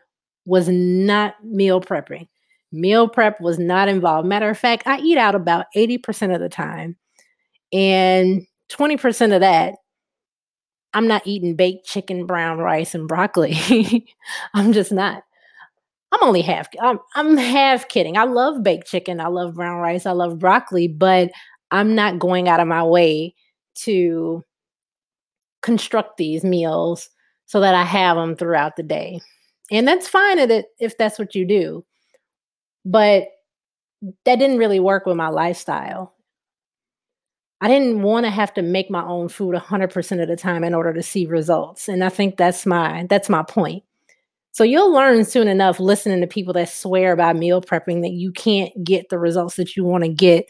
was 0.45 0.69
not 0.69 1.35
meal 1.43 1.81
prepping. 1.81 2.29
Meal 2.71 3.09
prep 3.09 3.41
was 3.41 3.59
not 3.59 3.89
involved. 3.89 4.27
Matter 4.27 4.49
of 4.49 4.57
fact, 4.57 4.87
I 4.87 4.99
eat 4.99 5.17
out 5.17 5.35
about 5.35 5.65
80% 5.75 6.33
of 6.33 6.39
the 6.39 6.49
time. 6.49 6.95
And 7.73 8.45
20% 8.71 9.33
of 9.33 9.41
that, 9.41 9.75
I'm 10.93 11.07
not 11.07 11.25
eating 11.25 11.55
baked 11.55 11.85
chicken, 11.85 12.25
brown 12.25 12.59
rice, 12.59 12.95
and 12.95 13.07
broccoli. 13.07 14.05
I'm 14.53 14.73
just 14.73 14.91
not. 14.91 15.23
I'm 16.11 16.23
only 16.23 16.41
half 16.41 16.69
I'm 16.81 16.99
I'm 17.15 17.35
half 17.35 17.89
kidding. 17.89 18.17
I 18.17 18.23
love 18.23 18.63
baked 18.63 18.87
chicken, 18.87 19.19
I 19.19 19.27
love 19.27 19.55
brown 19.55 19.79
rice, 19.79 20.05
I 20.05 20.11
love 20.11 20.39
broccoli, 20.39 20.87
but 20.87 21.29
I'm 21.71 21.95
not 21.95 22.17
going 22.17 22.47
out 22.47 22.61
of 22.61 22.67
my 22.67 22.81
way 22.81 23.35
to 23.79 24.43
construct 25.61 26.17
these 26.17 26.43
meals 26.43 27.09
so 27.45 27.59
that 27.59 27.75
I 27.75 27.83
have 27.83 28.15
them 28.15 28.35
throughout 28.35 28.77
the 28.77 28.83
day. 28.83 29.19
And 29.69 29.87
that's 29.87 30.07
fine 30.07 30.39
if, 30.39 30.97
that's 30.97 31.19
what 31.19 31.35
you 31.35 31.45
do. 31.45 31.85
But 32.85 33.27
that 34.25 34.39
didn't 34.39 34.59
really 34.59 34.79
work 34.79 35.05
with 35.05 35.17
my 35.17 35.27
lifestyle. 35.27 36.13
I 37.61 37.67
didn't 37.67 38.03
wanna 38.03 38.29
have 38.29 38.53
to 38.55 38.61
make 38.61 38.89
my 38.91 39.03
own 39.03 39.29
food 39.29 39.55
100% 39.55 40.21
of 40.21 40.27
the 40.27 40.35
time 40.35 40.63
in 40.63 40.75
order 40.75 40.93
to 40.93 41.01
see 41.01 41.25
results, 41.25 41.89
and 41.89 42.03
I 42.03 42.09
think 42.09 42.37
that's 42.37 42.65
my 42.65 43.05
that's 43.09 43.29
my 43.29 43.43
point. 43.43 43.83
So 44.53 44.63
you'll 44.63 44.91
learn 44.93 45.25
soon 45.25 45.47
enough 45.49 45.79
listening 45.79 46.21
to 46.21 46.27
people 46.27 46.53
that 46.55 46.69
swear 46.69 47.15
by 47.15 47.33
meal 47.33 47.61
prepping 47.61 48.01
that 48.03 48.11
you 48.13 48.31
can't 48.33 48.71
get 48.83 49.09
the 49.09 49.19
results 49.19 49.55
that 49.57 49.75
you 49.77 49.83
wanna 49.85 50.09
get 50.09 50.47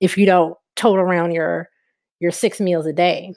if 0.00 0.18
you 0.18 0.26
don't 0.26 0.56
tote 0.76 0.98
around 1.00 1.32
your 1.32 1.70
your 2.20 2.32
6 2.32 2.60
meals 2.60 2.86
a 2.86 2.92
day. 2.94 3.34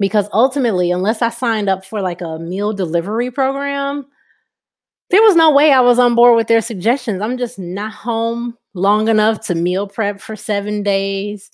Because 0.00 0.28
ultimately, 0.32 0.90
unless 0.92 1.22
I 1.22 1.30
signed 1.30 1.68
up 1.70 1.84
for, 1.84 2.02
like, 2.02 2.20
a 2.22 2.38
meal 2.40 2.72
delivery 2.74 3.30
program 3.32 4.06
there 5.10 5.22
was 5.22 5.34
no 5.36 5.50
way 5.50 5.72
I 5.72 5.80
was 5.80 5.98
on 5.98 6.14
board 6.14 6.36
with 6.36 6.46
their 6.46 6.60
suggestions. 6.60 7.20
I'm 7.20 7.36
just 7.36 7.58
not 7.58 7.92
home 7.92 8.56
long 8.74 9.08
enough 9.08 9.40
to 9.46 9.54
meal 9.56 9.88
prep 9.88 10.20
for 10.20 10.36
7 10.36 10.82
days. 10.82 11.50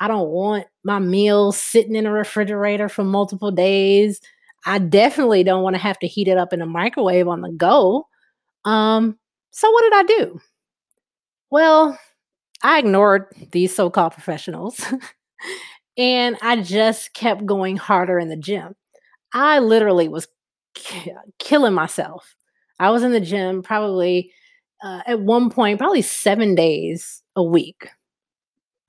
I 0.00 0.08
don't 0.08 0.30
want 0.30 0.66
my 0.84 0.98
meals 0.98 1.58
sitting 1.60 1.94
in 1.94 2.06
a 2.06 2.12
refrigerator 2.12 2.88
for 2.88 3.04
multiple 3.04 3.50
days. 3.50 4.20
I 4.66 4.78
definitely 4.78 5.44
don't 5.44 5.62
wanna 5.62 5.78
have 5.78 5.98
to 6.00 6.06
heat 6.06 6.28
it 6.28 6.38
up 6.38 6.52
in 6.52 6.62
a 6.62 6.66
microwave 6.66 7.28
on 7.28 7.42
the 7.42 7.50
go. 7.52 8.06
Um, 8.64 9.18
so 9.52 9.70
what 9.70 9.82
did 9.82 9.94
I 9.94 10.02
do? 10.04 10.40
Well, 11.50 11.98
I 12.62 12.78
ignored 12.80 13.26
these 13.52 13.74
so-called 13.74 14.12
professionals, 14.12 14.80
and 15.98 16.36
I 16.42 16.62
just 16.62 17.14
kept 17.14 17.46
going 17.46 17.76
harder 17.76 18.18
in 18.18 18.28
the 18.28 18.36
gym. 18.36 18.74
I 19.34 19.60
literally 19.60 20.08
was 20.08 20.28
ki 20.74 21.12
killing 21.38 21.74
myself. 21.74 22.36
I 22.80 22.90
was 22.90 23.02
in 23.02 23.12
the 23.12 23.20
gym 23.20 23.62
probably, 23.62 24.32
uh, 24.84 25.02
at 25.06 25.20
one 25.20 25.50
point, 25.50 25.78
probably 25.78 26.02
7 26.02 26.54
days 26.54 27.22
a 27.36 27.42
week 27.44 27.88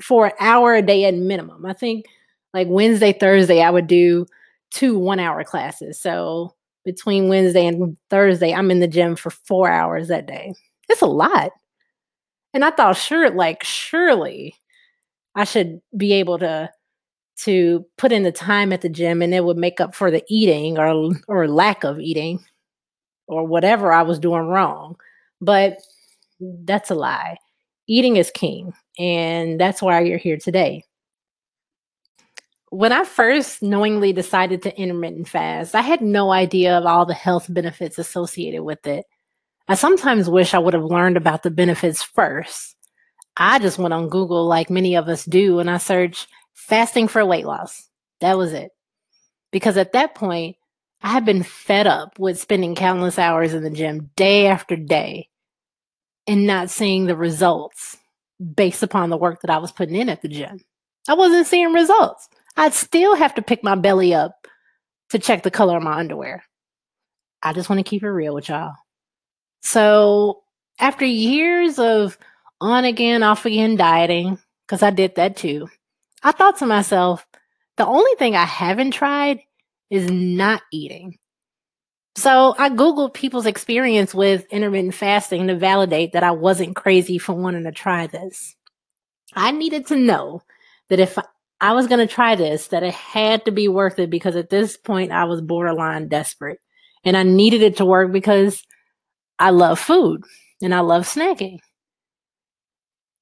for 0.01 0.27
an 0.27 0.33
hour 0.39 0.75
a 0.75 0.81
day 0.81 1.05
at 1.05 1.13
minimum. 1.13 1.65
I 1.65 1.73
think, 1.73 2.05
like, 2.53 2.67
Wednesday, 2.69 3.13
Thursday, 3.13 3.61
I 3.61 3.69
would 3.69 3.87
do 3.87 4.25
2 4.71 4.97
one-hour 4.97 5.43
classes. 5.43 5.99
So 5.99 6.53
between 6.83 7.29
Wednesday 7.29 7.65
and 7.67 7.97
Thursday, 8.09 8.53
I'm 8.53 8.71
in 8.71 8.79
the 8.79 8.87
gym 8.87 9.15
for 9.15 9.29
4 9.29 9.69
hours 9.69 10.07
that 10.07 10.25
day. 10.25 10.53
It's 10.89 11.01
a 11.01 11.07
lot. 11.07 11.51
And 12.53 12.65
I 12.65 12.71
thought, 12.71 12.97
sure 12.97 13.29
like, 13.29 13.63
surely 13.63 14.55
I 15.35 15.45
should 15.45 15.81
be 15.95 16.13
able 16.13 16.39
to 16.39 16.69
to 17.37 17.85
put 17.97 18.11
in 18.11 18.23
the 18.23 18.31
time 18.31 18.71
at 18.71 18.81
the 18.81 18.89
gym, 18.89 19.21
and 19.21 19.33
it 19.33 19.43
would 19.43 19.57
make 19.57 19.79
up 19.79 19.95
for 19.95 20.11
the 20.11 20.23
eating 20.29 20.77
or 20.77 21.11
or 21.27 21.47
lack 21.47 21.83
of 21.83 21.99
eating 21.99 22.43
or 23.27 23.45
whatever 23.45 23.91
I 23.91 24.03
was 24.03 24.19
doing 24.19 24.47
wrong. 24.47 24.95
But 25.39 25.77
that's 26.39 26.91
a 26.91 26.95
lie. 26.95 27.37
Eating 27.87 28.17
is 28.17 28.31
king, 28.31 28.73
and 28.97 29.59
that's 29.59 29.81
why 29.81 30.01
you're 30.01 30.17
here 30.17 30.37
today. 30.37 30.83
When 32.69 32.91
I 32.91 33.03
first 33.03 33.61
knowingly 33.61 34.13
decided 34.13 34.61
to 34.63 34.77
intermittent 34.79 35.27
fast, 35.27 35.75
I 35.75 35.81
had 35.81 36.01
no 36.01 36.31
idea 36.31 36.77
of 36.77 36.85
all 36.85 37.05
the 37.05 37.13
health 37.13 37.47
benefits 37.53 37.97
associated 37.97 38.63
with 38.63 38.87
it. 38.87 39.05
I 39.67 39.75
sometimes 39.75 40.29
wish 40.29 40.53
I 40.53 40.59
would 40.59 40.73
have 40.73 40.83
learned 40.83 41.17
about 41.17 41.43
the 41.43 41.51
benefits 41.51 42.01
first. 42.01 42.75
I 43.35 43.59
just 43.59 43.77
went 43.77 43.93
on 43.93 44.09
Google 44.09 44.45
like 44.45 44.69
many 44.69 44.95
of 44.95 45.07
us 45.07 45.25
do, 45.25 45.59
and 45.59 45.69
I 45.69 45.77
searched 45.77 46.27
"fasting 46.53 47.07
for 47.07 47.25
weight 47.25 47.45
loss." 47.45 47.89
That 48.19 48.37
was 48.37 48.53
it. 48.53 48.71
Because 49.51 49.77
at 49.77 49.93
that 49.93 50.15
point, 50.15 50.55
I 51.01 51.09
had 51.09 51.25
been 51.25 51.43
fed 51.43 51.87
up 51.87 52.19
with 52.19 52.39
spending 52.39 52.75
countless 52.75 53.17
hours 53.17 53.53
in 53.53 53.63
the 53.63 53.69
gym 53.69 54.11
day 54.15 54.47
after 54.47 54.75
day 54.75 55.29
and 56.27 56.45
not 56.45 56.69
seeing 56.69 57.05
the 57.05 57.15
results 57.15 57.97
based 58.55 58.83
upon 58.83 59.09
the 59.09 59.17
work 59.17 59.41
that 59.41 59.51
I 59.51 59.57
was 59.57 59.71
putting 59.71 59.95
in 59.95 60.09
at 60.09 60.21
the 60.21 60.27
gym. 60.27 60.61
I 61.07 61.13
wasn't 61.13 61.47
seeing 61.47 61.73
results. 61.73 62.29
I'd 62.57 62.73
still 62.73 63.15
have 63.15 63.35
to 63.35 63.41
pick 63.41 63.63
my 63.63 63.75
belly 63.75 64.13
up 64.13 64.47
to 65.09 65.19
check 65.19 65.43
the 65.43 65.51
color 65.51 65.77
of 65.77 65.83
my 65.83 65.97
underwear. 65.97 66.43
I 67.43 67.53
just 67.53 67.69
wanna 67.69 67.83
keep 67.83 68.03
it 68.03 68.09
real 68.09 68.33
with 68.35 68.49
y'all. 68.49 68.73
So, 69.61 70.43
after 70.79 71.05
years 71.05 71.79
of 71.79 72.17
on 72.59 72.85
again, 72.85 73.23
off 73.23 73.45
again 73.45 73.75
dieting, 73.75 74.39
because 74.65 74.83
I 74.83 74.89
did 74.91 75.15
that 75.15 75.37
too, 75.37 75.69
I 76.23 76.31
thought 76.31 76.57
to 76.57 76.65
myself, 76.65 77.25
"The 77.77 77.85
only 77.85 78.13
thing 78.17 78.35
I 78.35 78.45
haven't 78.45 78.91
tried 78.91 79.41
is 79.89 80.09
not 80.09 80.61
eating." 80.71 81.17
So, 82.15 82.55
I 82.57 82.69
Googled 82.69 83.13
people's 83.13 83.45
experience 83.45 84.13
with 84.13 84.45
intermittent 84.51 84.93
fasting 84.93 85.47
to 85.47 85.55
validate 85.55 86.11
that 86.11 86.23
I 86.23 86.31
wasn't 86.31 86.75
crazy 86.75 87.17
for 87.17 87.33
wanting 87.33 87.63
to 87.63 87.71
try 87.71 88.07
this. 88.07 88.55
I 89.33 89.51
needed 89.51 89.87
to 89.87 89.95
know 89.95 90.41
that 90.89 90.99
if 90.99 91.17
I 91.61 91.71
was 91.73 91.87
gonna 91.87 92.07
try 92.07 92.35
this, 92.35 92.67
that 92.67 92.83
it 92.83 92.93
had 92.93 93.45
to 93.45 93.51
be 93.51 93.69
worth 93.69 93.97
it 93.97 94.09
because 94.09 94.35
at 94.35 94.49
this 94.49 94.75
point, 94.75 95.11
I 95.11 95.23
was 95.23 95.41
borderline 95.41 96.09
desperate, 96.09 96.59
and 97.05 97.15
I 97.15 97.23
needed 97.23 97.61
it 97.61 97.77
to 97.77 97.85
work 97.85 98.11
because 98.11 98.61
I 99.39 99.51
love 99.51 99.79
food 99.79 100.23
and 100.61 100.75
I 100.75 100.81
love 100.81 101.03
snacking. 101.03 101.59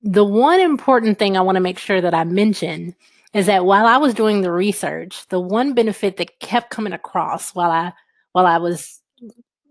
The 0.01 0.25
one 0.25 0.60
important 0.62 1.19
thing 1.19 1.38
I 1.38 1.41
wanna 1.41 1.60
make 1.60 1.77
sure 1.77 2.01
that 2.01 2.15
I 2.15 2.24
mention 2.24 2.96
is 3.34 3.46
that 3.46 3.65
while 3.65 3.86
I 3.86 3.98
was 3.98 4.15
doing 4.15 4.41
the 4.41 4.51
research, 4.51 5.27
the 5.27 5.39
one 5.39 5.74
benefit 5.74 6.17
that 6.17 6.39
kept 6.39 6.72
coming 6.72 6.93
across 6.93 7.53
while 7.53 7.69
I 7.69 7.93
while 8.31 8.45
I 8.45 8.57
was 8.57 9.00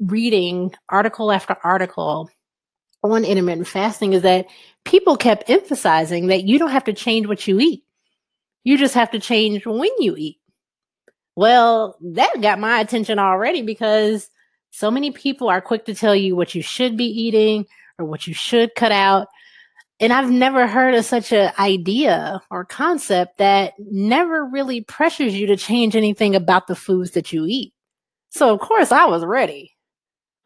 reading 0.00 0.74
article 0.88 1.32
after 1.32 1.56
article 1.64 2.30
on 3.02 3.24
intermittent 3.24 3.68
fasting 3.68 4.12
is 4.12 4.22
that 4.22 4.46
people 4.84 5.16
kept 5.16 5.48
emphasizing 5.48 6.28
that 6.28 6.44
you 6.44 6.58
don't 6.58 6.70
have 6.70 6.84
to 6.84 6.92
change 6.92 7.26
what 7.26 7.46
you 7.46 7.60
eat. 7.60 7.84
You 8.64 8.76
just 8.76 8.94
have 8.94 9.10
to 9.12 9.20
change 9.20 9.66
when 9.66 9.90
you 9.98 10.16
eat. 10.16 10.38
Well, 11.36 11.96
that 12.02 12.40
got 12.40 12.58
my 12.58 12.80
attention 12.80 13.18
already 13.18 13.62
because 13.62 14.28
so 14.70 14.90
many 14.90 15.10
people 15.12 15.48
are 15.48 15.60
quick 15.60 15.84
to 15.86 15.94
tell 15.94 16.14
you 16.14 16.34
what 16.34 16.54
you 16.54 16.62
should 16.62 16.96
be 16.96 17.06
eating 17.06 17.66
or 17.98 18.04
what 18.04 18.26
you 18.26 18.34
should 18.34 18.74
cut 18.74 18.92
out, 18.92 19.28
and 20.00 20.12
I've 20.12 20.30
never 20.30 20.66
heard 20.66 20.94
of 20.94 21.04
such 21.04 21.32
an 21.32 21.52
idea 21.58 22.40
or 22.50 22.64
concept 22.64 23.38
that 23.38 23.74
never 23.78 24.44
really 24.44 24.80
pressures 24.82 25.34
you 25.34 25.46
to 25.48 25.56
change 25.56 25.96
anything 25.96 26.36
about 26.36 26.66
the 26.66 26.76
foods 26.76 27.12
that 27.12 27.32
you 27.32 27.46
eat. 27.46 27.72
So, 28.30 28.52
of 28.52 28.60
course, 28.60 28.92
I 28.92 29.06
was 29.06 29.24
ready. 29.24 29.76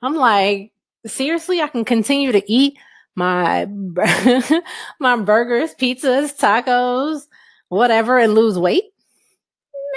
I'm 0.03 0.15
like, 0.15 0.73
"Seriously, 1.07 1.61
I 1.61 1.69
can 1.69 1.85
continue 1.85 2.33
to 2.33 2.53
eat 2.53 2.79
my 3.17 3.67
my 5.01 5.17
burgers, 5.17 5.75
pizzas, 5.75 6.39
tacos, 6.39 7.27
whatever, 7.69 8.19
and 8.19 8.35
lose 8.35 8.59
weight?" 8.59 8.85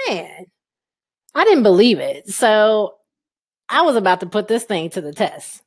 Man, 0.08 0.46
I 1.34 1.44
didn't 1.44 1.62
believe 1.62 1.98
it. 2.00 2.28
So, 2.28 2.96
I 3.68 3.82
was 3.82 3.96
about 3.96 4.20
to 4.20 4.26
put 4.26 4.48
this 4.48 4.64
thing 4.64 4.90
to 4.90 5.00
the 5.00 5.12
test. 5.12 5.62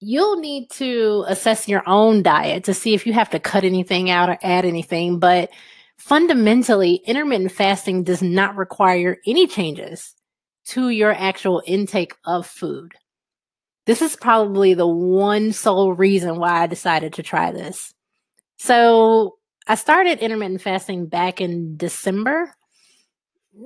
You'll 0.00 0.38
need 0.38 0.70
to 0.72 1.24
assess 1.28 1.68
your 1.68 1.82
own 1.86 2.22
diet 2.22 2.64
to 2.64 2.74
see 2.74 2.94
if 2.94 3.06
you 3.06 3.12
have 3.12 3.30
to 3.30 3.40
cut 3.40 3.64
anything 3.64 4.10
out 4.10 4.30
or 4.30 4.38
add 4.42 4.64
anything, 4.64 5.18
but 5.18 5.50
fundamentally, 5.98 6.94
intermittent 7.06 7.52
fasting 7.52 8.04
does 8.04 8.22
not 8.22 8.56
require 8.56 9.18
any 9.26 9.46
changes 9.46 10.14
to 10.70 10.90
your 10.90 11.12
actual 11.12 11.62
intake 11.66 12.14
of 12.26 12.46
food. 12.46 12.92
This 13.86 14.02
is 14.02 14.16
probably 14.16 14.74
the 14.74 14.86
one 14.86 15.52
sole 15.52 15.92
reason 15.94 16.38
why 16.38 16.62
I 16.62 16.66
decided 16.66 17.14
to 17.14 17.22
try 17.22 17.52
this. 17.52 17.94
So, 18.58 19.38
I 19.68 19.76
started 19.76 20.20
intermittent 20.20 20.62
fasting 20.62 21.06
back 21.06 21.40
in 21.40 21.76
December, 21.76 22.54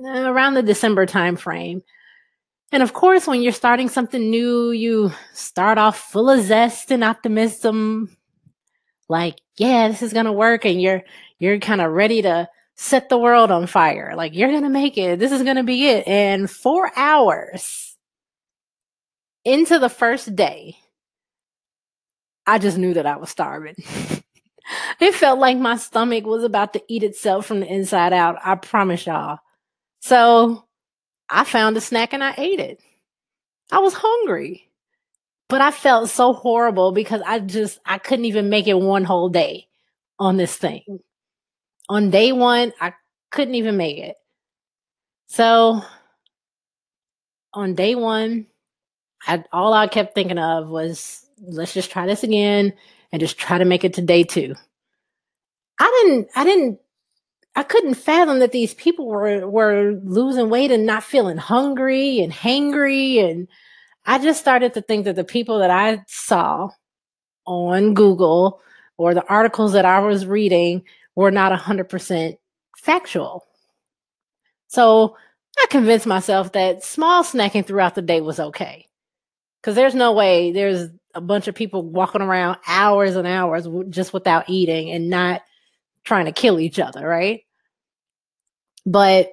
uh, 0.05 0.31
around 0.31 0.55
the 0.55 0.63
December 0.63 1.05
timeframe. 1.05 1.81
And, 2.71 2.83
of 2.83 2.93
course, 2.93 3.27
when 3.27 3.41
you're 3.41 3.51
starting 3.51 3.89
something 3.89 4.29
new, 4.29 4.71
you 4.71 5.11
start 5.33 5.77
off 5.77 5.99
full 5.99 6.29
of 6.29 6.41
zest 6.45 6.91
and 6.91 7.03
optimism, 7.03 8.17
like, 9.09 9.35
"Yeah, 9.57 9.87
this 9.89 10.01
is 10.01 10.13
gonna 10.13 10.33
work," 10.33 10.65
and 10.65 10.81
you're 10.81 11.03
you're 11.39 11.59
kinda 11.59 11.89
ready 11.89 12.21
to 12.23 12.49
set 12.77 13.09
the 13.09 13.17
world 13.17 13.51
on 13.51 13.67
fire, 13.67 14.13
like, 14.17 14.35
"You're 14.35 14.51
gonna 14.51 14.69
make 14.69 14.97
it, 14.97 15.19
this 15.19 15.31
is 15.31 15.43
gonna 15.43 15.63
be 15.63 15.87
it," 15.87 16.07
and 16.07 16.49
4 16.51 16.91
hours 16.97 17.95
into 19.45 19.77
the 19.77 19.89
1st 19.89 20.35
day 20.35 20.75
I 22.47 22.57
just 22.59 22.77
knew 22.77 22.93
that 22.93 23.05
I 23.05 23.17
was 23.17 23.29
starving. 23.29 23.75
It 24.99 25.13
felt 25.13 25.39
like 25.39 25.57
my 25.59 25.77
stomach 25.77 26.25
was 26.25 26.43
about 26.43 26.73
to 26.73 26.81
eat 26.87 27.03
itself 27.03 27.45
from 27.45 27.59
the 27.59 27.67
inside 27.71 28.13
out, 28.13 28.37
I 28.43 28.55
promise 28.55 29.05
y'all. 29.05 29.39
So, 30.01 30.65
I 31.29 31.43
found 31.45 31.77
a 31.77 31.81
snack 31.81 32.13
and 32.13 32.23
I 32.23 32.35
ate 32.37 32.59
it. 32.59 32.81
I 33.71 33.79
was 33.79 33.93
hungry, 33.95 34.69
but 35.49 35.61
I 35.61 35.71
felt 35.71 36.09
so 36.09 36.33
horrible 36.33 36.91
because 36.93 37.21
I 37.25 37.39
just 37.39 37.79
I 37.85 37.99
couldn't 37.99 38.25
even 38.25 38.49
make 38.49 38.67
it 38.67 38.79
1 38.79 39.05
whole 39.05 39.29
day 39.29 39.67
on 40.19 40.37
this 40.37 40.55
thing. 40.57 40.83
On 41.89 42.09
day 42.09 42.31
1, 42.31 42.73
I 42.81 42.93
couldn't 43.31 43.55
even 43.55 43.77
make 43.77 43.97
it. 43.97 44.15
So 45.27 45.81
on 47.53 47.75
day 47.75 47.95
1, 47.95 48.47
I 49.27 49.43
all 49.51 49.73
I 49.73 49.87
kept 49.87 50.15
thinking 50.15 50.37
of 50.37 50.69
was, 50.69 51.25
"Let's 51.41 51.73
just 51.73 51.91
try 51.91 52.05
this 52.05 52.23
again 52.23 52.73
and 53.11 53.19
just 53.19 53.37
try 53.37 53.57
to 53.57 53.65
make 53.65 53.83
it 53.83 53.93
to 53.95 54.01
day 54.01 54.23
2." 54.23 54.55
I 55.79 56.03
didn't 56.03 56.29
I 56.35 56.43
didn't 56.43 56.79
I 57.55 57.63
couldn't 57.63 57.95
fathom 57.95 58.39
that 58.39 58.51
these 58.51 58.73
people 58.73 59.07
were 59.07 59.47
were 59.47 59.99
losing 60.03 60.49
weight 60.49 60.71
and 60.71 60.85
not 60.85 61.03
feeling 61.03 61.37
hungry 61.37 62.19
and 62.21 62.31
hangry 62.33 63.23
and 63.23 63.47
I 64.05 64.19
just 64.19 64.39
started 64.39 64.73
to 64.75 64.81
think 64.81 65.05
that 65.05 65.15
the 65.15 65.23
people 65.23 65.59
that 65.59 65.71
I 65.71 66.03
saw 66.07 66.69
on 67.45 67.93
Google 67.93 68.61
or 68.97 69.13
the 69.13 69.25
articles 69.27 69.73
that 69.73 69.85
I 69.85 69.99
was 69.99 70.25
reading 70.25 70.83
were 71.15 71.31
not 71.31 71.57
100% 71.57 72.37
factual. 72.77 73.45
So 74.67 75.15
I 75.57 75.67
convinced 75.69 76.05
myself 76.05 76.51
that 76.53 76.83
small 76.83 77.23
snacking 77.23 77.65
throughout 77.65 77.95
the 77.95 78.01
day 78.01 78.21
was 78.21 78.39
okay. 78.39 78.87
Because 79.61 79.75
there's 79.75 79.95
no 79.95 80.13
way 80.13 80.51
there's 80.51 80.89
a 81.15 81.21
bunch 81.21 81.47
of 81.47 81.55
people 81.55 81.81
walking 81.81 82.21
around 82.21 82.57
hours 82.67 83.15
and 83.15 83.27
hours 83.27 83.67
just 83.89 84.13
without 84.13 84.49
eating 84.49 84.91
and 84.91 85.09
not 85.09 85.41
trying 86.03 86.25
to 86.25 86.31
kill 86.31 86.59
each 86.59 86.77
other, 86.77 87.07
right? 87.07 87.41
But 88.85 89.31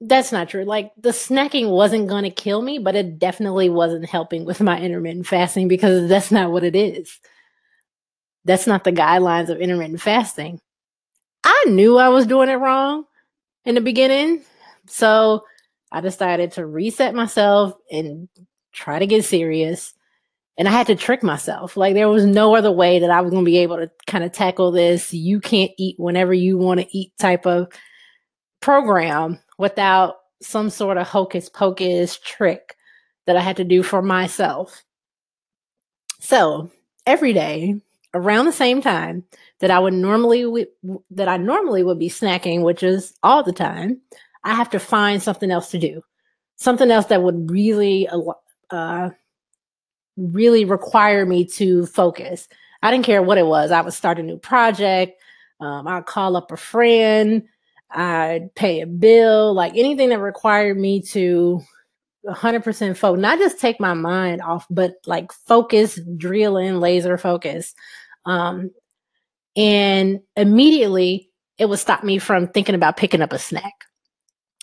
that's 0.00 0.32
not 0.32 0.48
true. 0.48 0.64
Like 0.64 0.92
the 0.98 1.10
snacking 1.10 1.70
wasn't 1.70 2.08
going 2.08 2.24
to 2.24 2.30
kill 2.30 2.60
me, 2.60 2.78
but 2.78 2.94
it 2.94 3.18
definitely 3.18 3.68
wasn't 3.68 4.06
helping 4.06 4.44
with 4.44 4.60
my 4.60 4.78
intermittent 4.78 5.26
fasting 5.26 5.68
because 5.68 6.08
that's 6.08 6.30
not 6.30 6.52
what 6.52 6.64
it 6.64 6.76
is. 6.76 7.18
That's 8.44 8.66
not 8.66 8.84
the 8.84 8.92
guidelines 8.92 9.48
of 9.48 9.60
intermittent 9.60 10.00
fasting. 10.00 10.60
I 11.48 11.64
knew 11.70 11.96
I 11.96 12.08
was 12.08 12.26
doing 12.26 12.50
it 12.50 12.56
wrong 12.56 13.04
in 13.64 13.74
the 13.74 13.80
beginning. 13.80 14.44
So 14.86 15.44
I 15.90 16.02
decided 16.02 16.52
to 16.52 16.66
reset 16.66 17.14
myself 17.14 17.72
and 17.90 18.28
try 18.72 18.98
to 18.98 19.06
get 19.06 19.24
serious. 19.24 19.94
And 20.58 20.68
I 20.68 20.72
had 20.72 20.88
to 20.88 20.94
trick 20.94 21.22
myself. 21.22 21.74
Like 21.74 21.94
there 21.94 22.10
was 22.10 22.26
no 22.26 22.54
other 22.54 22.70
way 22.70 22.98
that 22.98 23.10
I 23.10 23.22
was 23.22 23.30
going 23.30 23.46
to 23.46 23.50
be 23.50 23.58
able 23.58 23.78
to 23.78 23.90
kind 24.06 24.24
of 24.24 24.32
tackle 24.32 24.72
this. 24.72 25.14
You 25.14 25.40
can't 25.40 25.70
eat 25.78 25.94
whenever 25.98 26.34
you 26.34 26.58
want 26.58 26.80
to 26.80 26.96
eat 26.96 27.16
type 27.18 27.46
of 27.46 27.72
program 28.60 29.40
without 29.56 30.16
some 30.42 30.68
sort 30.68 30.98
of 30.98 31.06
hocus 31.06 31.48
pocus 31.48 32.18
trick 32.18 32.76
that 33.26 33.36
I 33.36 33.40
had 33.40 33.56
to 33.56 33.64
do 33.64 33.82
for 33.82 34.02
myself. 34.02 34.84
So 36.20 36.70
every 37.06 37.32
day 37.32 37.80
around 38.14 38.46
the 38.46 38.52
same 38.52 38.80
time 38.80 39.24
that 39.60 39.70
I 39.70 39.78
would 39.78 39.94
normally 39.94 40.66
that 41.10 41.28
I 41.28 41.36
normally 41.36 41.82
would 41.82 41.98
be 41.98 42.08
snacking, 42.08 42.62
which 42.62 42.82
is 42.82 43.14
all 43.22 43.42
the 43.42 43.52
time, 43.52 44.00
I 44.44 44.54
have 44.54 44.70
to 44.70 44.78
find 44.78 45.22
something 45.22 45.50
else 45.50 45.70
to 45.72 45.78
do, 45.78 46.02
something 46.56 46.90
else 46.90 47.06
that 47.06 47.22
would 47.22 47.50
really 47.50 48.08
uh, 48.70 49.10
really 50.16 50.64
require 50.64 51.24
me 51.26 51.44
to 51.44 51.86
focus. 51.86 52.48
I 52.82 52.90
didn't 52.90 53.06
care 53.06 53.22
what 53.22 53.38
it 53.38 53.46
was. 53.46 53.70
I 53.70 53.80
would 53.80 53.92
start 53.92 54.18
a 54.18 54.22
new 54.22 54.38
project. 54.38 55.20
Um, 55.60 55.88
I'd 55.88 56.06
call 56.06 56.36
up 56.36 56.52
a 56.52 56.56
friend. 56.56 57.42
I'd 57.90 58.54
pay 58.54 58.80
a 58.80 58.86
bill, 58.86 59.54
like 59.54 59.76
anything 59.76 60.10
that 60.10 60.20
required 60.20 60.78
me 60.78 61.02
to 61.02 61.62
100% 62.26 62.96
focus, 62.96 63.20
not 63.20 63.38
just 63.38 63.60
take 63.60 63.80
my 63.80 63.94
mind 63.94 64.42
off, 64.42 64.66
but 64.70 64.94
like 65.06 65.32
focus, 65.32 65.98
drill 66.16 66.56
in, 66.56 66.80
laser 66.80 67.16
focus. 67.16 67.74
Um, 68.26 68.70
and 69.56 70.20
immediately 70.36 71.30
it 71.58 71.68
would 71.68 71.78
stop 71.78 72.04
me 72.04 72.18
from 72.18 72.48
thinking 72.48 72.74
about 72.74 72.96
picking 72.96 73.22
up 73.22 73.32
a 73.32 73.38
snack. 73.38 73.84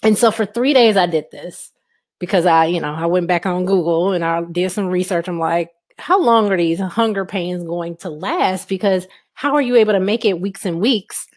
And 0.04 0.18
so 0.18 0.32
for 0.32 0.46
three 0.46 0.74
days, 0.74 0.98
I 0.98 1.08
did 1.08 1.26
this 1.32 1.72
because 2.20 2.46
I, 2.46 2.66
you 2.66 2.80
know, 2.80 2.94
I 2.94 3.06
went 3.08 3.28
back 3.28 3.46
on 3.46 3.66
Google 3.66 4.12
and 4.12 4.24
I 4.24 4.42
did 4.44 4.72
some 4.72 4.88
research. 4.88 5.28
I'm 5.28 5.40
like, 5.40 5.72
how 5.98 6.22
long 6.22 6.52
are 6.52 6.58
these 6.58 6.80
hunger 6.80 7.26
pains 7.26 7.64
going 7.64 7.98
to 7.98 8.10
last? 8.10 8.68
Because 8.70 9.08
how 9.34 9.56
are 9.56 9.62
you 9.62 9.76
able 9.76 9.94
to 9.94 10.00
make 10.00 10.26
it 10.26 10.40
weeks 10.40 10.66
and 10.66 10.80
weeks 10.80 11.28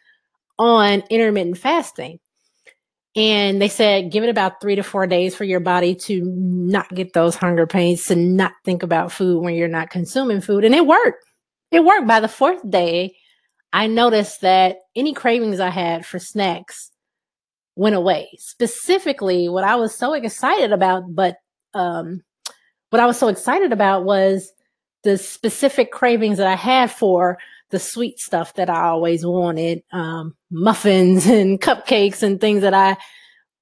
on 0.58 1.02
intermittent 1.10 1.58
fasting? 1.58 2.20
And 3.18 3.60
they 3.60 3.68
said, 3.68 4.12
give 4.12 4.22
it 4.22 4.30
about 4.30 4.60
three 4.60 4.76
to 4.76 4.84
four 4.84 5.08
days 5.08 5.35
for 5.35 5.42
your 5.42 5.59
body 5.59 5.96
to 5.96 6.22
not 6.24 6.88
get 6.94 7.14
those 7.14 7.35
hunger 7.35 7.66
pains, 7.66 8.04
to 8.04 8.14
not 8.14 8.52
think 8.64 8.85
about 8.85 9.11
food 9.11 9.42
when 9.42 9.54
you're 9.54 9.66
not 9.66 9.90
consuming 9.90 10.40
food. 10.40 10.64
And 10.64 10.72
it 10.72 10.87
worked. 10.87 11.24
It 11.72 11.85
worked. 11.85 12.07
By 12.07 12.20
the 12.20 12.28
fourth 12.28 12.61
day, 12.70 13.16
I 13.72 13.88
noticed 13.88 14.42
that 14.42 14.76
any 14.94 15.14
cravings 15.14 15.59
I 15.59 15.70
had 15.70 16.07
for 16.07 16.20
snacks 16.20 16.92
went 17.74 17.96
away. 17.96 18.28
Specifically, 18.38 19.48
what 19.48 19.64
I 19.64 19.74
was 19.74 19.96
so 19.96 20.12
excited 20.12 20.70
about, 20.70 21.02
but 21.09 21.38
um, 21.74 22.22
what 22.90 23.00
I 23.00 23.07
was 23.07 23.18
so 23.18 23.26
excited 23.26 23.72
about 23.72 24.04
was 24.04 24.52
the 25.02 25.18
specific 25.18 25.90
cravings 25.90 26.38
that 26.38 26.46
I 26.46 26.54
had 26.54 26.92
for 26.92 27.38
the 27.70 27.78
sweet 27.78 28.18
stuff 28.18 28.54
that 28.54 28.70
I 28.70 28.88
always 28.88 29.24
wanted, 29.24 29.83
um, 29.92 30.35
muffins 30.50 31.26
and 31.38 31.61
cupcakes 31.61 32.22
and 32.22 32.40
things 32.40 32.62
that 32.62 32.74
I 32.74 32.96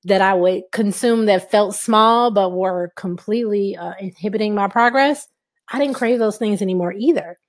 that 0.05 0.21
I 0.21 0.35
would 0.35 0.63
consume 0.71 1.27
that 1.27 1.51
felt 1.51 1.75
small 1.75 2.31
but 2.31 2.51
were 2.51 2.93
completely 2.95 3.77
uh, 3.77 3.95
inhibiting 3.99 4.55
my 4.55 4.69
progress. 4.69 5.27
I 5.69 5.81
didn't 5.81 5.97
crave 5.97 6.21
those 6.21 6.39
things 6.39 6.63
anymore 6.63 6.93
either. 6.93 7.41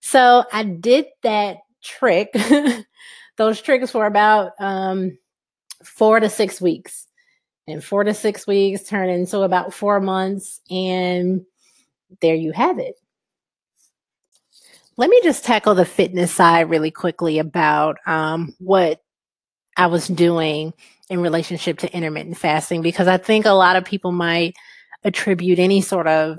So 0.00 0.44
I 0.52 0.62
did 0.62 1.06
that 1.24 1.58
trick, 1.82 2.32
those 3.36 3.60
tricks 3.60 3.90
for 3.90 4.06
about 4.06 4.52
um, 4.60 5.18
four 5.84 6.20
to 6.20 6.30
six 6.30 6.60
weeks. 6.60 7.08
And 7.68 7.82
four 7.82 8.02
to 8.04 8.12
six 8.12 8.46
weeks 8.46 8.82
turn 8.88 9.08
into 9.08 9.40
about 9.40 9.72
four 9.72 10.00
months. 10.00 10.60
And 10.70 11.42
there 12.20 12.34
you 12.34 12.52
have 12.52 12.78
it. 12.78 12.96
Let 15.02 15.10
me 15.10 15.20
just 15.24 15.44
tackle 15.44 15.74
the 15.74 15.84
fitness 15.84 16.30
side 16.30 16.70
really 16.70 16.92
quickly 16.92 17.40
about 17.40 17.96
um, 18.06 18.54
what 18.60 19.00
I 19.76 19.86
was 19.86 20.06
doing 20.06 20.74
in 21.10 21.18
relationship 21.20 21.78
to 21.78 21.92
intermittent 21.92 22.38
fasting, 22.38 22.82
because 22.82 23.08
I 23.08 23.16
think 23.16 23.44
a 23.44 23.50
lot 23.50 23.74
of 23.74 23.84
people 23.84 24.12
might 24.12 24.54
attribute 25.02 25.58
any 25.58 25.80
sort 25.80 26.06
of 26.06 26.38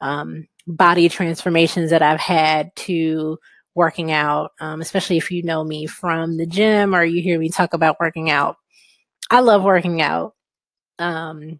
um, 0.00 0.46
body 0.68 1.08
transformations 1.08 1.90
that 1.90 2.00
I've 2.00 2.20
had 2.20 2.70
to 2.76 3.38
working 3.74 4.12
out, 4.12 4.52
um, 4.60 4.80
especially 4.80 5.16
if 5.16 5.32
you 5.32 5.42
know 5.42 5.64
me 5.64 5.86
from 5.86 6.36
the 6.36 6.46
gym 6.46 6.94
or 6.94 7.02
you 7.02 7.20
hear 7.20 7.40
me 7.40 7.48
talk 7.48 7.74
about 7.74 7.98
working 7.98 8.30
out. 8.30 8.56
I 9.32 9.40
love 9.40 9.64
working 9.64 10.00
out. 10.00 10.36
Um, 11.00 11.58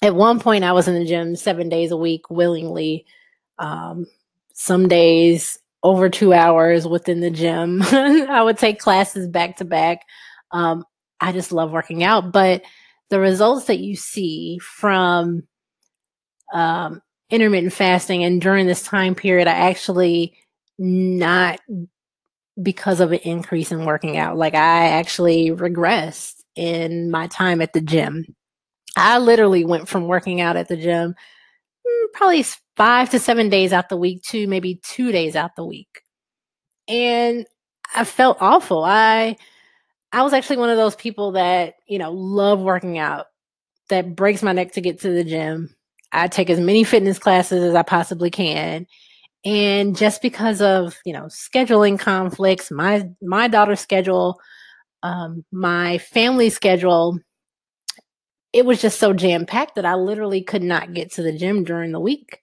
at 0.00 0.14
one 0.14 0.40
point, 0.40 0.64
I 0.64 0.72
was 0.72 0.88
in 0.88 0.94
the 0.94 1.04
gym 1.04 1.36
seven 1.36 1.68
days 1.68 1.90
a 1.90 1.98
week 1.98 2.30
willingly. 2.30 3.04
Um, 3.58 4.06
some 4.54 4.88
days 4.88 5.58
over 5.82 6.08
two 6.08 6.32
hours 6.32 6.86
within 6.86 7.20
the 7.20 7.30
gym. 7.30 7.82
I 7.82 8.42
would 8.42 8.58
take 8.58 8.78
classes 8.78 9.28
back 9.28 9.56
to 9.56 9.64
back. 9.64 10.02
Um, 10.52 10.84
I 11.20 11.32
just 11.32 11.52
love 11.52 11.70
working 11.70 12.04
out. 12.04 12.32
But 12.32 12.62
the 13.10 13.20
results 13.20 13.66
that 13.66 13.80
you 13.80 13.96
see 13.96 14.58
from 14.58 15.42
um, 16.52 17.00
intermittent 17.30 17.72
fasting 17.72 18.24
and 18.24 18.40
during 18.40 18.66
this 18.66 18.82
time 18.82 19.14
period, 19.14 19.48
I 19.48 19.70
actually 19.70 20.34
not 20.78 21.60
because 22.62 23.00
of 23.00 23.12
an 23.12 23.20
increase 23.20 23.72
in 23.72 23.84
working 23.84 24.16
out. 24.16 24.36
Like 24.36 24.54
I 24.54 24.88
actually 24.88 25.50
regressed 25.50 26.34
in 26.54 27.10
my 27.10 27.26
time 27.28 27.60
at 27.60 27.72
the 27.72 27.80
gym. 27.80 28.24
I 28.96 29.18
literally 29.18 29.64
went 29.64 29.88
from 29.88 30.06
working 30.06 30.40
out 30.40 30.56
at 30.56 30.68
the 30.68 30.76
gym 30.76 31.14
mm, 31.86 32.12
probably 32.12 32.44
five 32.76 33.10
to 33.10 33.18
seven 33.18 33.48
days 33.48 33.72
out 33.72 33.88
the 33.88 33.96
week 33.96 34.22
to 34.24 34.46
maybe 34.46 34.80
two 34.82 35.12
days 35.12 35.36
out 35.36 35.56
the 35.56 35.64
week. 35.64 36.02
And 36.88 37.46
I 37.94 38.04
felt 38.04 38.38
awful. 38.40 38.84
I 38.84 39.36
I 40.12 40.22
was 40.22 40.32
actually 40.32 40.58
one 40.58 40.70
of 40.70 40.76
those 40.76 40.96
people 40.96 41.32
that, 41.32 41.74
you 41.86 41.98
know, 41.98 42.12
love 42.12 42.60
working 42.60 42.98
out, 42.98 43.26
that 43.88 44.14
breaks 44.14 44.42
my 44.42 44.52
neck 44.52 44.72
to 44.72 44.80
get 44.80 45.00
to 45.00 45.10
the 45.10 45.24
gym. 45.24 45.74
I 46.12 46.28
take 46.28 46.50
as 46.50 46.60
many 46.60 46.84
fitness 46.84 47.18
classes 47.18 47.64
as 47.64 47.74
I 47.74 47.82
possibly 47.82 48.30
can. 48.30 48.86
And 49.44 49.96
just 49.96 50.22
because 50.22 50.60
of, 50.60 50.98
you 51.04 51.12
know, 51.12 51.24
scheduling 51.24 51.98
conflicts, 51.98 52.70
my 52.70 53.08
my 53.22 53.48
daughter's 53.48 53.80
schedule 53.80 54.38
um, 55.02 55.44
my 55.50 55.98
family 55.98 56.50
schedule, 56.50 57.18
it 58.52 58.64
was 58.64 58.80
just 58.80 59.00
so 59.00 59.12
jam 59.12 59.46
packed 59.46 59.76
that 59.76 59.84
I 59.86 59.94
literally 59.94 60.42
could 60.42 60.62
not 60.62 60.94
get 60.94 61.12
to 61.12 61.22
the 61.22 61.36
gym 61.36 61.64
during 61.64 61.92
the 61.92 62.00
week. 62.00 62.41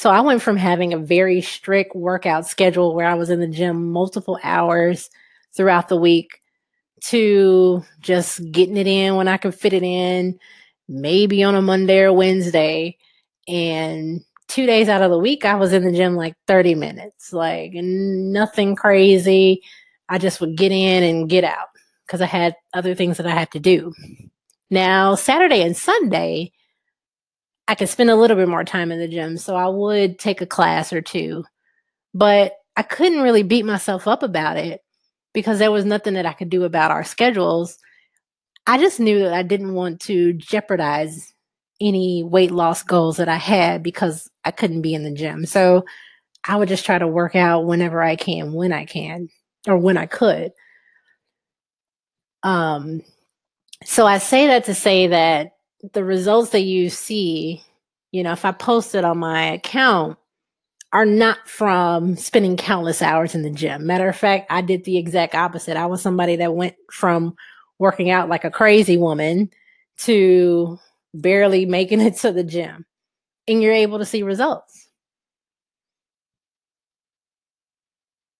So 0.00 0.08
I 0.08 0.22
went 0.22 0.40
from 0.40 0.56
having 0.56 0.94
a 0.94 0.98
very 0.98 1.42
strict 1.42 1.94
workout 1.94 2.46
schedule 2.46 2.94
where 2.94 3.06
I 3.06 3.12
was 3.12 3.28
in 3.28 3.38
the 3.38 3.46
gym 3.46 3.92
multiple 3.92 4.38
hours 4.42 5.10
throughout 5.54 5.88
the 5.88 5.98
week 5.98 6.40
to 7.08 7.84
just 8.00 8.40
getting 8.50 8.78
it 8.78 8.86
in 8.86 9.16
when 9.16 9.28
I 9.28 9.36
could 9.36 9.54
fit 9.54 9.74
it 9.74 9.82
in, 9.82 10.38
maybe 10.88 11.42
on 11.42 11.54
a 11.54 11.60
Monday 11.60 11.98
or 11.98 12.14
Wednesday. 12.14 12.96
And 13.46 14.22
two 14.48 14.64
days 14.64 14.88
out 14.88 15.02
of 15.02 15.10
the 15.10 15.18
week, 15.18 15.44
I 15.44 15.56
was 15.56 15.74
in 15.74 15.84
the 15.84 15.92
gym 15.92 16.16
like 16.16 16.32
30 16.46 16.76
minutes, 16.76 17.34
like 17.34 17.72
nothing 17.74 18.76
crazy. 18.76 19.60
I 20.08 20.16
just 20.16 20.40
would 20.40 20.56
get 20.56 20.72
in 20.72 21.02
and 21.02 21.28
get 21.28 21.44
out 21.44 21.68
because 22.06 22.22
I 22.22 22.26
had 22.26 22.56
other 22.72 22.94
things 22.94 23.18
that 23.18 23.26
I 23.26 23.34
had 23.34 23.50
to 23.50 23.60
do. 23.60 23.92
Now, 24.70 25.14
Saturday 25.14 25.60
and 25.60 25.76
Sunday, 25.76 26.52
I 27.70 27.76
could 27.76 27.88
spend 27.88 28.10
a 28.10 28.16
little 28.16 28.36
bit 28.36 28.48
more 28.48 28.64
time 28.64 28.90
in 28.90 28.98
the 28.98 29.06
gym. 29.06 29.36
So 29.36 29.54
I 29.54 29.68
would 29.68 30.18
take 30.18 30.40
a 30.40 30.46
class 30.46 30.92
or 30.92 31.00
two, 31.00 31.44
but 32.12 32.54
I 32.76 32.82
couldn't 32.82 33.22
really 33.22 33.44
beat 33.44 33.64
myself 33.64 34.08
up 34.08 34.24
about 34.24 34.56
it 34.56 34.80
because 35.32 35.60
there 35.60 35.70
was 35.70 35.84
nothing 35.84 36.14
that 36.14 36.26
I 36.26 36.32
could 36.32 36.50
do 36.50 36.64
about 36.64 36.90
our 36.90 37.04
schedules. 37.04 37.78
I 38.66 38.78
just 38.78 38.98
knew 38.98 39.20
that 39.20 39.32
I 39.32 39.44
didn't 39.44 39.74
want 39.74 40.00
to 40.00 40.32
jeopardize 40.32 41.32
any 41.80 42.24
weight 42.24 42.50
loss 42.50 42.82
goals 42.82 43.18
that 43.18 43.28
I 43.28 43.36
had 43.36 43.84
because 43.84 44.28
I 44.44 44.50
couldn't 44.50 44.82
be 44.82 44.92
in 44.92 45.04
the 45.04 45.14
gym. 45.14 45.46
So 45.46 45.84
I 46.44 46.56
would 46.56 46.68
just 46.68 46.84
try 46.84 46.98
to 46.98 47.06
work 47.06 47.36
out 47.36 47.66
whenever 47.66 48.02
I 48.02 48.16
can, 48.16 48.52
when 48.52 48.72
I 48.72 48.84
can, 48.84 49.28
or 49.68 49.76
when 49.76 49.96
I 49.96 50.06
could. 50.06 50.50
Um, 52.42 53.02
so 53.84 54.06
I 54.06 54.18
say 54.18 54.48
that 54.48 54.64
to 54.64 54.74
say 54.74 55.06
that 55.06 55.52
the 55.92 56.04
results 56.04 56.50
that 56.50 56.60
you 56.60 56.90
see, 56.90 57.62
you 58.12 58.22
know, 58.22 58.32
if 58.32 58.44
I 58.44 58.52
post 58.52 58.94
it 58.94 59.04
on 59.04 59.18
my 59.18 59.52
account, 59.52 60.18
are 60.92 61.06
not 61.06 61.48
from 61.48 62.16
spending 62.16 62.56
countless 62.56 63.00
hours 63.00 63.34
in 63.34 63.42
the 63.42 63.50
gym. 63.50 63.86
Matter 63.86 64.08
of 64.08 64.16
fact, 64.16 64.46
I 64.50 64.60
did 64.60 64.84
the 64.84 64.98
exact 64.98 65.34
opposite. 65.34 65.76
I 65.76 65.86
was 65.86 66.02
somebody 66.02 66.36
that 66.36 66.54
went 66.54 66.74
from 66.90 67.36
working 67.78 68.10
out 68.10 68.28
like 68.28 68.44
a 68.44 68.50
crazy 68.50 68.96
woman 68.96 69.50
to 69.98 70.78
barely 71.14 71.64
making 71.64 72.00
it 72.00 72.16
to 72.18 72.32
the 72.32 72.44
gym. 72.44 72.86
And 73.46 73.62
you're 73.62 73.72
able 73.72 73.98
to 73.98 74.04
see 74.04 74.22
results. 74.22 74.88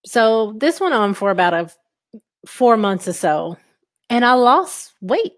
So 0.07 0.55
this 0.57 0.81
went 0.81 0.95
on 0.95 1.15
for 1.15 1.31
about 1.31 1.55
a 1.55 1.71
four 2.47 2.77
months 2.77 3.07
or 3.07 3.13
so, 3.13 3.57
and 4.09 4.25
I 4.25 4.33
lost 4.33 4.93
weight. 5.01 5.33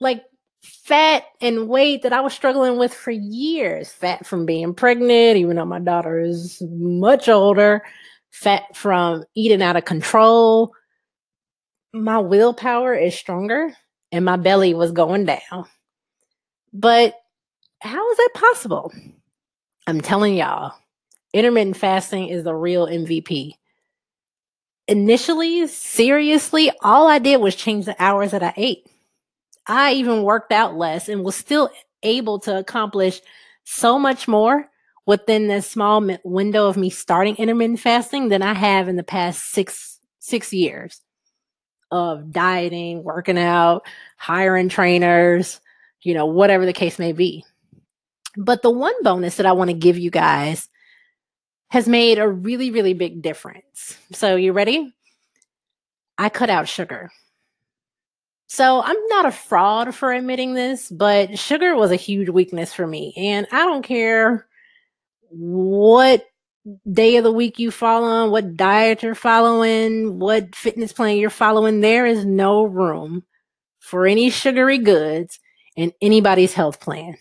Like 0.00 0.22
fat 0.62 1.24
and 1.40 1.68
weight 1.68 2.02
that 2.02 2.12
I 2.12 2.20
was 2.20 2.34
struggling 2.34 2.76
with 2.78 2.92
for 2.92 3.10
years. 3.10 3.90
Fat 3.90 4.26
from 4.26 4.46
being 4.46 4.74
pregnant, 4.74 5.36
even 5.36 5.56
though 5.56 5.64
my 5.64 5.78
daughter 5.78 6.20
is 6.20 6.62
much 6.68 7.28
older. 7.28 7.82
Fat 8.30 8.76
from 8.76 9.24
eating 9.34 9.62
out 9.62 9.76
of 9.76 9.84
control. 9.84 10.72
My 11.92 12.18
willpower 12.18 12.94
is 12.94 13.14
stronger 13.14 13.74
and 14.12 14.24
my 14.24 14.36
belly 14.36 14.74
was 14.74 14.92
going 14.92 15.26
down. 15.26 15.66
But 16.72 17.14
how 17.80 18.10
is 18.10 18.16
that 18.16 18.30
possible? 18.34 18.92
I'm 19.86 20.00
telling 20.00 20.36
y'all, 20.36 20.74
intermittent 21.32 21.76
fasting 21.76 22.28
is 22.28 22.44
the 22.44 22.54
real 22.54 22.86
MVP. 22.86 23.54
Initially, 24.86 25.66
seriously, 25.68 26.70
all 26.82 27.06
I 27.06 27.18
did 27.18 27.40
was 27.40 27.54
change 27.54 27.86
the 27.86 27.96
hours 28.02 28.32
that 28.32 28.42
I 28.42 28.52
ate. 28.56 28.89
I 29.66 29.92
even 29.92 30.22
worked 30.22 30.52
out 30.52 30.76
less 30.76 31.08
and 31.08 31.24
was 31.24 31.36
still 31.36 31.70
able 32.02 32.38
to 32.40 32.58
accomplish 32.58 33.20
so 33.64 33.98
much 33.98 34.26
more 34.26 34.68
within 35.06 35.48
this 35.48 35.70
small 35.70 36.06
window 36.24 36.66
of 36.66 36.76
me 36.76 36.90
starting 36.90 37.36
intermittent 37.36 37.80
fasting 37.80 38.28
than 38.28 38.42
I 38.42 38.54
have 38.54 38.88
in 38.88 38.96
the 38.96 39.02
past 39.02 39.50
six 39.50 39.98
six 40.18 40.52
years 40.52 41.00
of 41.90 42.30
dieting, 42.30 43.02
working 43.02 43.38
out, 43.38 43.82
hiring 44.16 44.68
trainers, 44.68 45.60
you 46.02 46.14
know, 46.14 46.26
whatever 46.26 46.66
the 46.66 46.72
case 46.72 46.98
may 46.98 47.12
be. 47.12 47.44
But 48.36 48.62
the 48.62 48.70
one 48.70 48.94
bonus 49.02 49.36
that 49.36 49.46
I 49.46 49.52
want 49.52 49.70
to 49.70 49.76
give 49.76 49.98
you 49.98 50.10
guys 50.10 50.68
has 51.70 51.88
made 51.88 52.18
a 52.18 52.28
really, 52.28 52.70
really 52.70 52.94
big 52.94 53.22
difference. 53.22 53.96
So, 54.12 54.36
you 54.36 54.52
ready? 54.52 54.92
I 56.18 56.28
cut 56.28 56.50
out 56.50 56.68
sugar. 56.68 57.10
So 58.52 58.82
I'm 58.82 58.96
not 59.06 59.26
a 59.26 59.30
fraud 59.30 59.94
for 59.94 60.12
admitting 60.12 60.54
this, 60.54 60.90
but 60.90 61.38
sugar 61.38 61.76
was 61.76 61.92
a 61.92 61.96
huge 61.96 62.28
weakness 62.28 62.74
for 62.74 62.84
me. 62.84 63.14
And 63.16 63.46
I 63.52 63.58
don't 63.58 63.84
care 63.84 64.48
what 65.30 66.26
day 66.90 67.14
of 67.14 67.22
the 67.22 67.30
week 67.30 67.60
you 67.60 67.70
follow, 67.70 68.28
what 68.28 68.56
diet 68.56 69.04
you're 69.04 69.14
following, 69.14 70.18
what 70.18 70.56
fitness 70.56 70.92
plan 70.92 71.16
you're 71.16 71.30
following, 71.30 71.80
there 71.80 72.06
is 72.06 72.24
no 72.24 72.64
room 72.64 73.22
for 73.78 74.04
any 74.04 74.30
sugary 74.30 74.78
goods 74.78 75.38
in 75.76 75.92
anybody's 76.02 76.52
health 76.52 76.80
plan. 76.80 77.16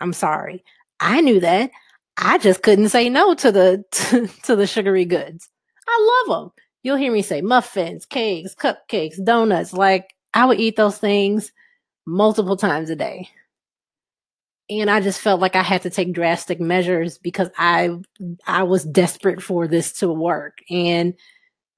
I'm 0.00 0.12
sorry. 0.12 0.64
I 0.98 1.20
knew 1.20 1.38
that. 1.38 1.70
I 2.16 2.38
just 2.38 2.64
couldn't 2.64 2.88
say 2.88 3.08
no 3.08 3.34
to 3.34 3.52
the 3.52 3.84
to, 3.92 4.26
to 4.42 4.56
the 4.56 4.66
sugary 4.66 5.04
goods. 5.04 5.48
I 5.86 6.24
love 6.26 6.40
them. 6.40 6.52
You'll 6.82 6.96
hear 6.96 7.12
me 7.12 7.22
say 7.22 7.40
muffins, 7.40 8.04
cakes, 8.04 8.56
cupcakes, 8.56 9.24
donuts. 9.24 9.72
Like 9.72 10.12
I 10.34 10.46
would 10.46 10.60
eat 10.60 10.76
those 10.76 10.98
things 10.98 11.52
multiple 12.06 12.56
times 12.56 12.90
a 12.90 12.96
day. 12.96 13.28
And 14.70 14.90
I 14.90 15.00
just 15.00 15.20
felt 15.20 15.40
like 15.40 15.56
I 15.56 15.62
had 15.62 15.82
to 15.82 15.90
take 15.90 16.12
drastic 16.12 16.60
measures 16.60 17.18
because 17.18 17.50
I 17.58 17.90
I 18.46 18.62
was 18.62 18.84
desperate 18.84 19.42
for 19.42 19.66
this 19.68 19.92
to 19.94 20.12
work. 20.12 20.58
And 20.70 21.14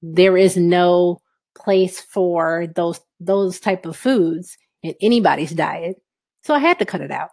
there 0.01 0.37
is 0.37 0.55
no 0.55 1.21
place 1.55 1.99
for 1.99 2.67
those 2.75 3.01
those 3.19 3.59
type 3.59 3.85
of 3.85 3.97
foods 3.97 4.57
in 4.83 4.93
anybody's 5.01 5.51
diet. 5.51 6.01
So 6.43 6.53
I 6.53 6.59
had 6.59 6.79
to 6.79 6.85
cut 6.85 7.01
it 7.01 7.11
out. 7.11 7.31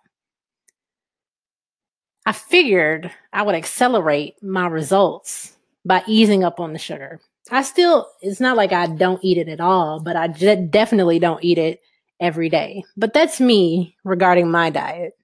I 2.24 2.32
figured 2.32 3.10
I 3.32 3.42
would 3.42 3.54
accelerate 3.54 4.42
my 4.42 4.66
results 4.68 5.56
by 5.84 6.02
easing 6.06 6.44
up 6.44 6.60
on 6.60 6.72
the 6.72 6.78
sugar. 6.78 7.20
I 7.50 7.62
still, 7.62 8.08
it's 8.20 8.40
not 8.40 8.56
like 8.56 8.72
I 8.72 8.86
don't 8.86 9.22
eat 9.22 9.38
it 9.38 9.48
at 9.48 9.60
all, 9.60 10.00
but 10.00 10.16
I 10.16 10.28
j- 10.28 10.66
definitely 10.70 11.18
don't 11.18 11.42
eat 11.44 11.58
it 11.58 11.80
every 12.20 12.48
day. 12.48 12.84
But 12.96 13.12
that's 13.12 13.40
me 13.40 13.96
regarding 14.04 14.50
my 14.50 14.70
diet. 14.70 15.14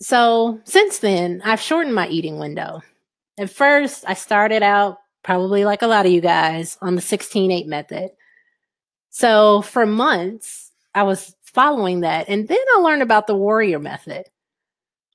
So 0.00 0.60
since 0.64 0.98
then, 0.98 1.42
I've 1.44 1.60
shortened 1.60 1.94
my 1.94 2.08
eating 2.08 2.38
window. 2.38 2.80
At 3.38 3.50
first, 3.50 4.04
I 4.06 4.14
started 4.14 4.62
out 4.62 4.98
probably 5.22 5.64
like 5.64 5.82
a 5.82 5.86
lot 5.86 6.06
of 6.06 6.12
you 6.12 6.20
guys 6.20 6.78
on 6.80 6.94
the 6.94 7.02
16 7.02 7.50
8 7.50 7.66
method. 7.66 8.10
So 9.10 9.62
for 9.62 9.84
months, 9.86 10.72
I 10.94 11.02
was 11.02 11.34
following 11.42 12.00
that. 12.00 12.28
And 12.28 12.48
then 12.48 12.58
I 12.76 12.80
learned 12.80 13.02
about 13.02 13.26
the 13.26 13.34
warrior 13.34 13.78
method, 13.78 14.24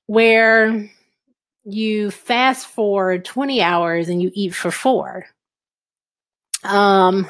where 0.06 0.88
you 1.66 2.10
fast 2.12 2.68
for 2.68 3.18
20 3.18 3.60
hours 3.60 4.08
and 4.08 4.22
you 4.22 4.30
eat 4.34 4.54
for 4.54 4.70
four. 4.70 5.26
Um, 6.62 7.28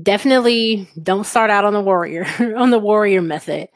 definitely 0.00 0.88
don't 1.00 1.26
start 1.26 1.50
out 1.50 1.64
on 1.64 1.74
the 1.74 1.80
warrior 1.80 2.26
on 2.56 2.70
the 2.70 2.78
warrior 2.78 3.22
method. 3.22 3.68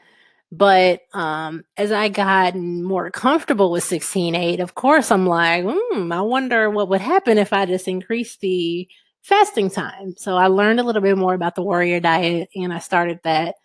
But 0.51 1.01
um, 1.13 1.65
as 1.75 1.91
I 1.91 2.07
got 2.07 2.55
more 2.55 3.11
comfortable 3.11 3.69
with 3.69 3.83
16.8, 3.83 4.61
of 4.61 4.75
course, 4.75 5.11
I'm 5.11 5.27
like, 5.27 5.65
hmm, 5.67 6.11
I 6.11 6.21
wonder 6.21 6.69
what 6.69 6.87
would 6.89 7.01
happen 7.01 7.37
if 7.37 7.51
I 7.51 7.65
just 7.65 7.87
increased 7.87 8.39
the 8.39 8.87
fasting 9.23 9.69
time. 9.69 10.15
So 10.17 10.37
I 10.37 10.47
learned 10.47 10.79
a 10.79 10.83
little 10.83 11.01
bit 11.01 11.17
more 11.17 11.33
about 11.33 11.55
the 11.55 11.63
warrior 11.63 11.99
diet 11.99 12.49
and 12.55 12.73
I 12.73 12.79
started 12.79 13.19
that. 13.23 13.55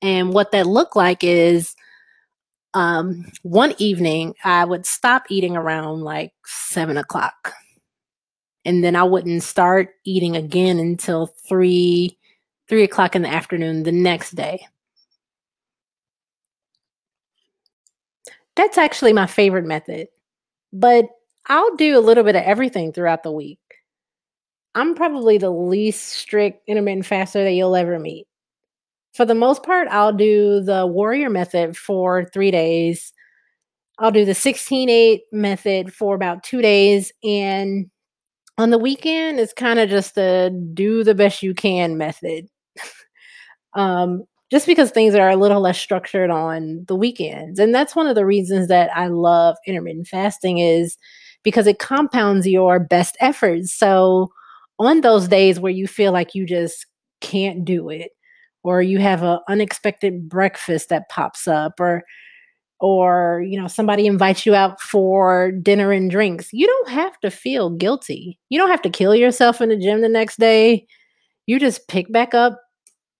And 0.00 0.32
what 0.32 0.52
that 0.52 0.66
looked 0.66 0.96
like 0.96 1.22
is 1.22 1.76
um, 2.74 3.24
one 3.42 3.74
evening 3.78 4.34
I 4.44 4.64
would 4.64 4.84
stop 4.84 5.24
eating 5.30 5.56
around 5.56 6.02
like 6.02 6.32
seven 6.44 6.96
o'clock. 6.96 7.54
And 8.64 8.82
then 8.82 8.96
I 8.96 9.04
wouldn't 9.04 9.42
start 9.42 9.90
eating 10.04 10.36
again 10.36 10.78
until 10.78 11.26
three, 11.26 12.18
three 12.68 12.82
o'clock 12.82 13.14
in 13.14 13.22
the 13.22 13.28
afternoon 13.28 13.84
the 13.84 13.92
next 13.92 14.32
day. 14.32 14.66
That's 18.56 18.78
actually 18.78 19.12
my 19.12 19.26
favorite 19.26 19.66
method. 19.66 20.08
But 20.72 21.08
I'll 21.46 21.76
do 21.76 21.98
a 21.98 22.00
little 22.00 22.24
bit 22.24 22.36
of 22.36 22.42
everything 22.42 22.92
throughout 22.92 23.22
the 23.22 23.30
week. 23.30 23.58
I'm 24.74 24.94
probably 24.94 25.38
the 25.38 25.50
least 25.50 26.08
strict 26.08 26.68
intermittent 26.68 27.06
faster 27.06 27.44
that 27.44 27.52
you'll 27.52 27.76
ever 27.76 27.98
meet 27.98 28.26
for 29.14 29.24
the 29.24 29.34
most 29.34 29.62
part, 29.62 29.88
I'll 29.88 30.12
do 30.12 30.60
the 30.60 30.86
warrior 30.86 31.30
method 31.30 31.76
for 31.76 32.26
three 32.32 32.50
days. 32.50 33.12
I'll 33.98 34.10
do 34.10 34.24
the 34.24 34.34
16 34.34 34.88
8 34.90 35.22
method 35.32 35.94
for 35.94 36.14
about 36.14 36.42
two 36.42 36.62
days. 36.62 37.12
And 37.22 37.90
on 38.58 38.70
the 38.70 38.78
weekend, 38.78 39.40
it's 39.40 39.52
kind 39.52 39.78
of 39.78 39.90
just 39.90 40.18
a 40.18 40.50
do 40.74 41.04
the 41.04 41.14
best 41.14 41.42
you 41.42 41.54
can 41.54 41.98
method. 41.98 42.48
um, 43.74 44.24
just 44.50 44.66
because 44.66 44.90
things 44.90 45.14
are 45.14 45.30
a 45.30 45.36
little 45.36 45.60
less 45.60 45.78
structured 45.78 46.30
on 46.30 46.84
the 46.88 46.96
weekends. 46.96 47.58
And 47.58 47.74
that's 47.74 47.96
one 47.96 48.06
of 48.06 48.14
the 48.14 48.26
reasons 48.26 48.68
that 48.68 48.90
I 48.96 49.08
love 49.08 49.56
intermittent 49.66 50.08
fasting 50.08 50.58
is 50.58 50.96
because 51.42 51.66
it 51.66 51.78
compounds 51.78 52.46
your 52.46 52.78
best 52.78 53.16
efforts. 53.20 53.74
So 53.74 54.32
on 54.78 55.00
those 55.00 55.28
days 55.28 55.60
where 55.60 55.72
you 55.72 55.86
feel 55.86 56.12
like 56.12 56.34
you 56.34 56.46
just 56.46 56.86
can't 57.20 57.64
do 57.64 57.88
it, 57.88 58.10
or 58.64 58.82
you 58.82 58.98
have 58.98 59.22
an 59.22 59.38
unexpected 59.48 60.28
breakfast 60.28 60.88
that 60.88 61.08
pops 61.08 61.46
up 61.46 61.78
or 61.78 62.02
or 62.80 63.42
you 63.46 63.60
know 63.60 63.68
somebody 63.68 64.06
invites 64.06 64.44
you 64.44 64.54
out 64.54 64.80
for 64.80 65.52
dinner 65.62 65.92
and 65.92 66.10
drinks 66.10 66.52
you 66.52 66.66
don't 66.66 66.88
have 66.88 67.18
to 67.20 67.30
feel 67.30 67.70
guilty 67.70 68.38
you 68.48 68.58
don't 68.58 68.70
have 68.70 68.82
to 68.82 68.90
kill 68.90 69.14
yourself 69.14 69.60
in 69.60 69.68
the 69.68 69.76
gym 69.76 70.00
the 70.00 70.08
next 70.08 70.38
day 70.38 70.86
you 71.46 71.60
just 71.60 71.86
pick 71.88 72.10
back 72.10 72.34
up 72.34 72.60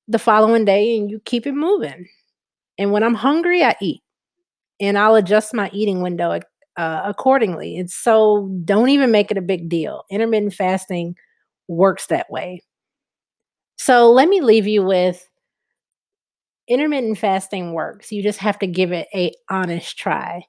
the 0.09 0.19
following 0.19 0.65
day 0.65 0.97
and 0.97 1.11
you 1.11 1.21
keep 1.25 1.47
it 1.47 1.53
moving 1.53 2.07
and 2.79 2.91
when 2.91 3.03
i'm 3.05 3.15
hungry 3.15 3.63
i 3.63 3.77
eat 3.81 4.03
and 4.81 4.99
i'll 4.99 5.15
adjust 5.15 5.55
my 5.55 5.71
eating 5.73 6.03
window 6.03 6.41
uh, 6.77 7.03
accordingly. 7.05 7.77
and 7.77 7.91
so 7.91 8.49
don't 8.65 8.89
even 8.89 9.11
make 9.11 9.31
it 9.31 9.39
a 9.39 9.43
big 9.43 9.69
deal. 9.69 10.05
Intermittent 10.11 10.55
fasting 10.55 11.17
works 11.69 12.07
that 12.07 12.31
way. 12.31 12.63
So 13.77 14.11
let 14.11 14.29
me 14.29 14.41
leave 14.41 14.67
you 14.67 14.85
with 14.85 15.29
intermittent 16.69 17.19
fasting 17.19 17.73
works. 17.73 18.13
You 18.13 18.23
just 18.23 18.39
have 18.39 18.59
to 18.61 18.67
give 18.67 18.93
it 18.93 19.09
a 19.15 19.33
honest 19.51 19.99
try. 19.99 20.47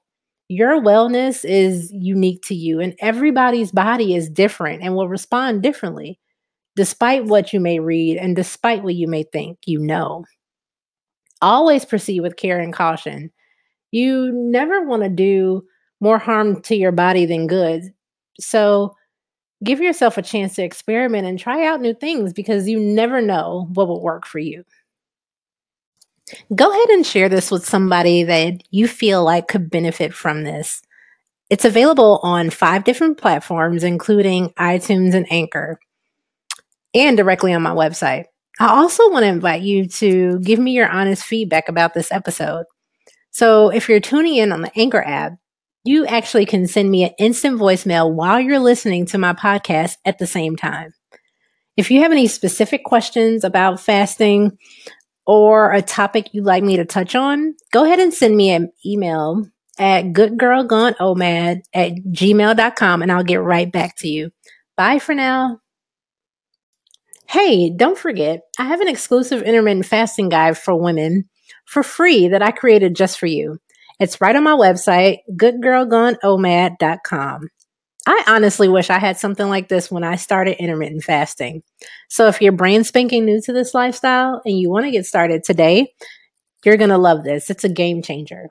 Your 0.48 0.80
wellness 0.80 1.44
is 1.44 1.90
unique 1.92 2.42
to 2.46 2.54
you 2.54 2.80
and 2.80 2.94
everybody's 3.00 3.72
body 3.72 4.14
is 4.14 4.30
different 4.30 4.82
and 4.82 4.94
will 4.94 5.08
respond 5.08 5.62
differently 5.62 6.20
despite 6.76 7.24
what 7.24 7.52
you 7.52 7.58
may 7.58 7.80
read 7.80 8.18
and 8.18 8.36
despite 8.36 8.84
what 8.84 8.94
you 8.94 9.08
may 9.08 9.24
think 9.24 9.58
you 9.66 9.78
know. 9.78 10.24
Always 11.42 11.84
proceed 11.84 12.20
with 12.20 12.36
care 12.36 12.60
and 12.60 12.72
caution. 12.72 13.30
You 13.90 14.30
never 14.32 14.82
want 14.86 15.02
to 15.02 15.08
do 15.08 15.64
more 16.00 16.18
harm 16.18 16.60
to 16.62 16.76
your 16.76 16.92
body 16.92 17.26
than 17.26 17.46
good. 17.46 17.82
So 18.38 18.94
give 19.64 19.80
yourself 19.80 20.18
a 20.18 20.22
chance 20.22 20.54
to 20.54 20.62
experiment 20.62 21.26
and 21.26 21.38
try 21.38 21.66
out 21.66 21.80
new 21.80 21.94
things 21.94 22.32
because 22.32 22.68
you 22.68 22.78
never 22.78 23.20
know 23.20 23.68
what 23.74 23.88
will 23.88 24.02
work 24.02 24.26
for 24.26 24.38
you. 24.38 24.64
Go 26.54 26.70
ahead 26.70 26.88
and 26.90 27.06
share 27.06 27.28
this 27.28 27.50
with 27.50 27.66
somebody 27.66 28.24
that 28.24 28.62
you 28.70 28.88
feel 28.88 29.22
like 29.22 29.48
could 29.48 29.70
benefit 29.70 30.12
from 30.12 30.42
this. 30.42 30.82
It's 31.50 31.64
available 31.64 32.18
on 32.22 32.50
five 32.50 32.82
different 32.84 33.18
platforms, 33.18 33.84
including 33.84 34.50
iTunes 34.58 35.14
and 35.14 35.26
Anchor, 35.30 35.78
and 36.92 37.16
directly 37.16 37.52
on 37.52 37.62
my 37.62 37.70
website. 37.70 38.24
I 38.58 38.68
also 38.68 39.10
want 39.10 39.22
to 39.22 39.28
invite 39.28 39.62
you 39.62 39.86
to 39.86 40.40
give 40.40 40.58
me 40.58 40.72
your 40.72 40.88
honest 40.88 41.22
feedback 41.22 41.68
about 41.68 41.94
this 41.94 42.10
episode. 42.10 42.64
So 43.30 43.68
if 43.68 43.88
you're 43.88 44.00
tuning 44.00 44.36
in 44.36 44.50
on 44.50 44.62
the 44.62 44.76
Anchor 44.78 45.02
app, 45.02 45.34
you 45.84 46.04
actually 46.06 46.46
can 46.46 46.66
send 46.66 46.90
me 46.90 47.04
an 47.04 47.14
instant 47.18 47.60
voicemail 47.60 48.12
while 48.12 48.40
you're 48.40 48.58
listening 48.58 49.06
to 49.06 49.18
my 49.18 49.34
podcast 49.34 49.98
at 50.04 50.18
the 50.18 50.26
same 50.26 50.56
time. 50.56 50.94
If 51.76 51.90
you 51.90 52.00
have 52.00 52.10
any 52.10 52.26
specific 52.26 52.82
questions 52.84 53.44
about 53.44 53.78
fasting 53.78 54.58
or 55.26 55.72
a 55.72 55.82
topic 55.82 56.28
you'd 56.32 56.44
like 56.44 56.62
me 56.62 56.76
to 56.76 56.84
touch 56.84 57.14
on, 57.14 57.54
go 57.72 57.84
ahead 57.84 57.98
and 57.98 58.14
send 58.14 58.36
me 58.36 58.50
an 58.50 58.70
email 58.84 59.46
at 59.78 60.06
goodgirlgoneomad 60.06 61.62
at 61.74 61.92
gmail.com 61.92 63.02
and 63.02 63.12
I'll 63.12 63.24
get 63.24 63.42
right 63.42 63.70
back 63.70 63.96
to 63.98 64.08
you. 64.08 64.30
Bye 64.76 64.98
for 64.98 65.14
now. 65.14 65.60
Hey, 67.28 67.70
don't 67.70 67.98
forget, 67.98 68.42
I 68.58 68.64
have 68.64 68.80
an 68.80 68.88
exclusive 68.88 69.42
intermittent 69.42 69.86
fasting 69.86 70.28
guide 70.28 70.56
for 70.56 70.76
women 70.76 71.28
for 71.64 71.82
free 71.82 72.28
that 72.28 72.42
I 72.42 72.52
created 72.52 72.94
just 72.94 73.18
for 73.18 73.26
you. 73.26 73.58
It's 73.98 74.20
right 74.20 74.36
on 74.36 74.44
my 74.44 74.52
website, 74.52 75.20
goodgirlgoneomad.com. 75.32 77.48
I 78.08 78.22
honestly 78.28 78.68
wish 78.68 78.88
I 78.88 79.00
had 79.00 79.18
something 79.18 79.48
like 79.48 79.68
this 79.68 79.90
when 79.90 80.04
I 80.04 80.14
started 80.14 80.62
intermittent 80.62 81.02
fasting. 81.02 81.64
So 82.08 82.28
if 82.28 82.40
you're 82.40 82.52
brand 82.52 82.86
spanking 82.86 83.24
new 83.24 83.40
to 83.42 83.52
this 83.52 83.74
lifestyle 83.74 84.40
and 84.44 84.56
you 84.58 84.70
want 84.70 84.84
to 84.84 84.92
get 84.92 85.06
started 85.06 85.42
today, 85.42 85.92
you're 86.64 86.76
going 86.76 86.90
to 86.90 86.98
love 86.98 87.24
this. 87.24 87.50
It's 87.50 87.64
a 87.64 87.68
game 87.68 88.02
changer. 88.02 88.50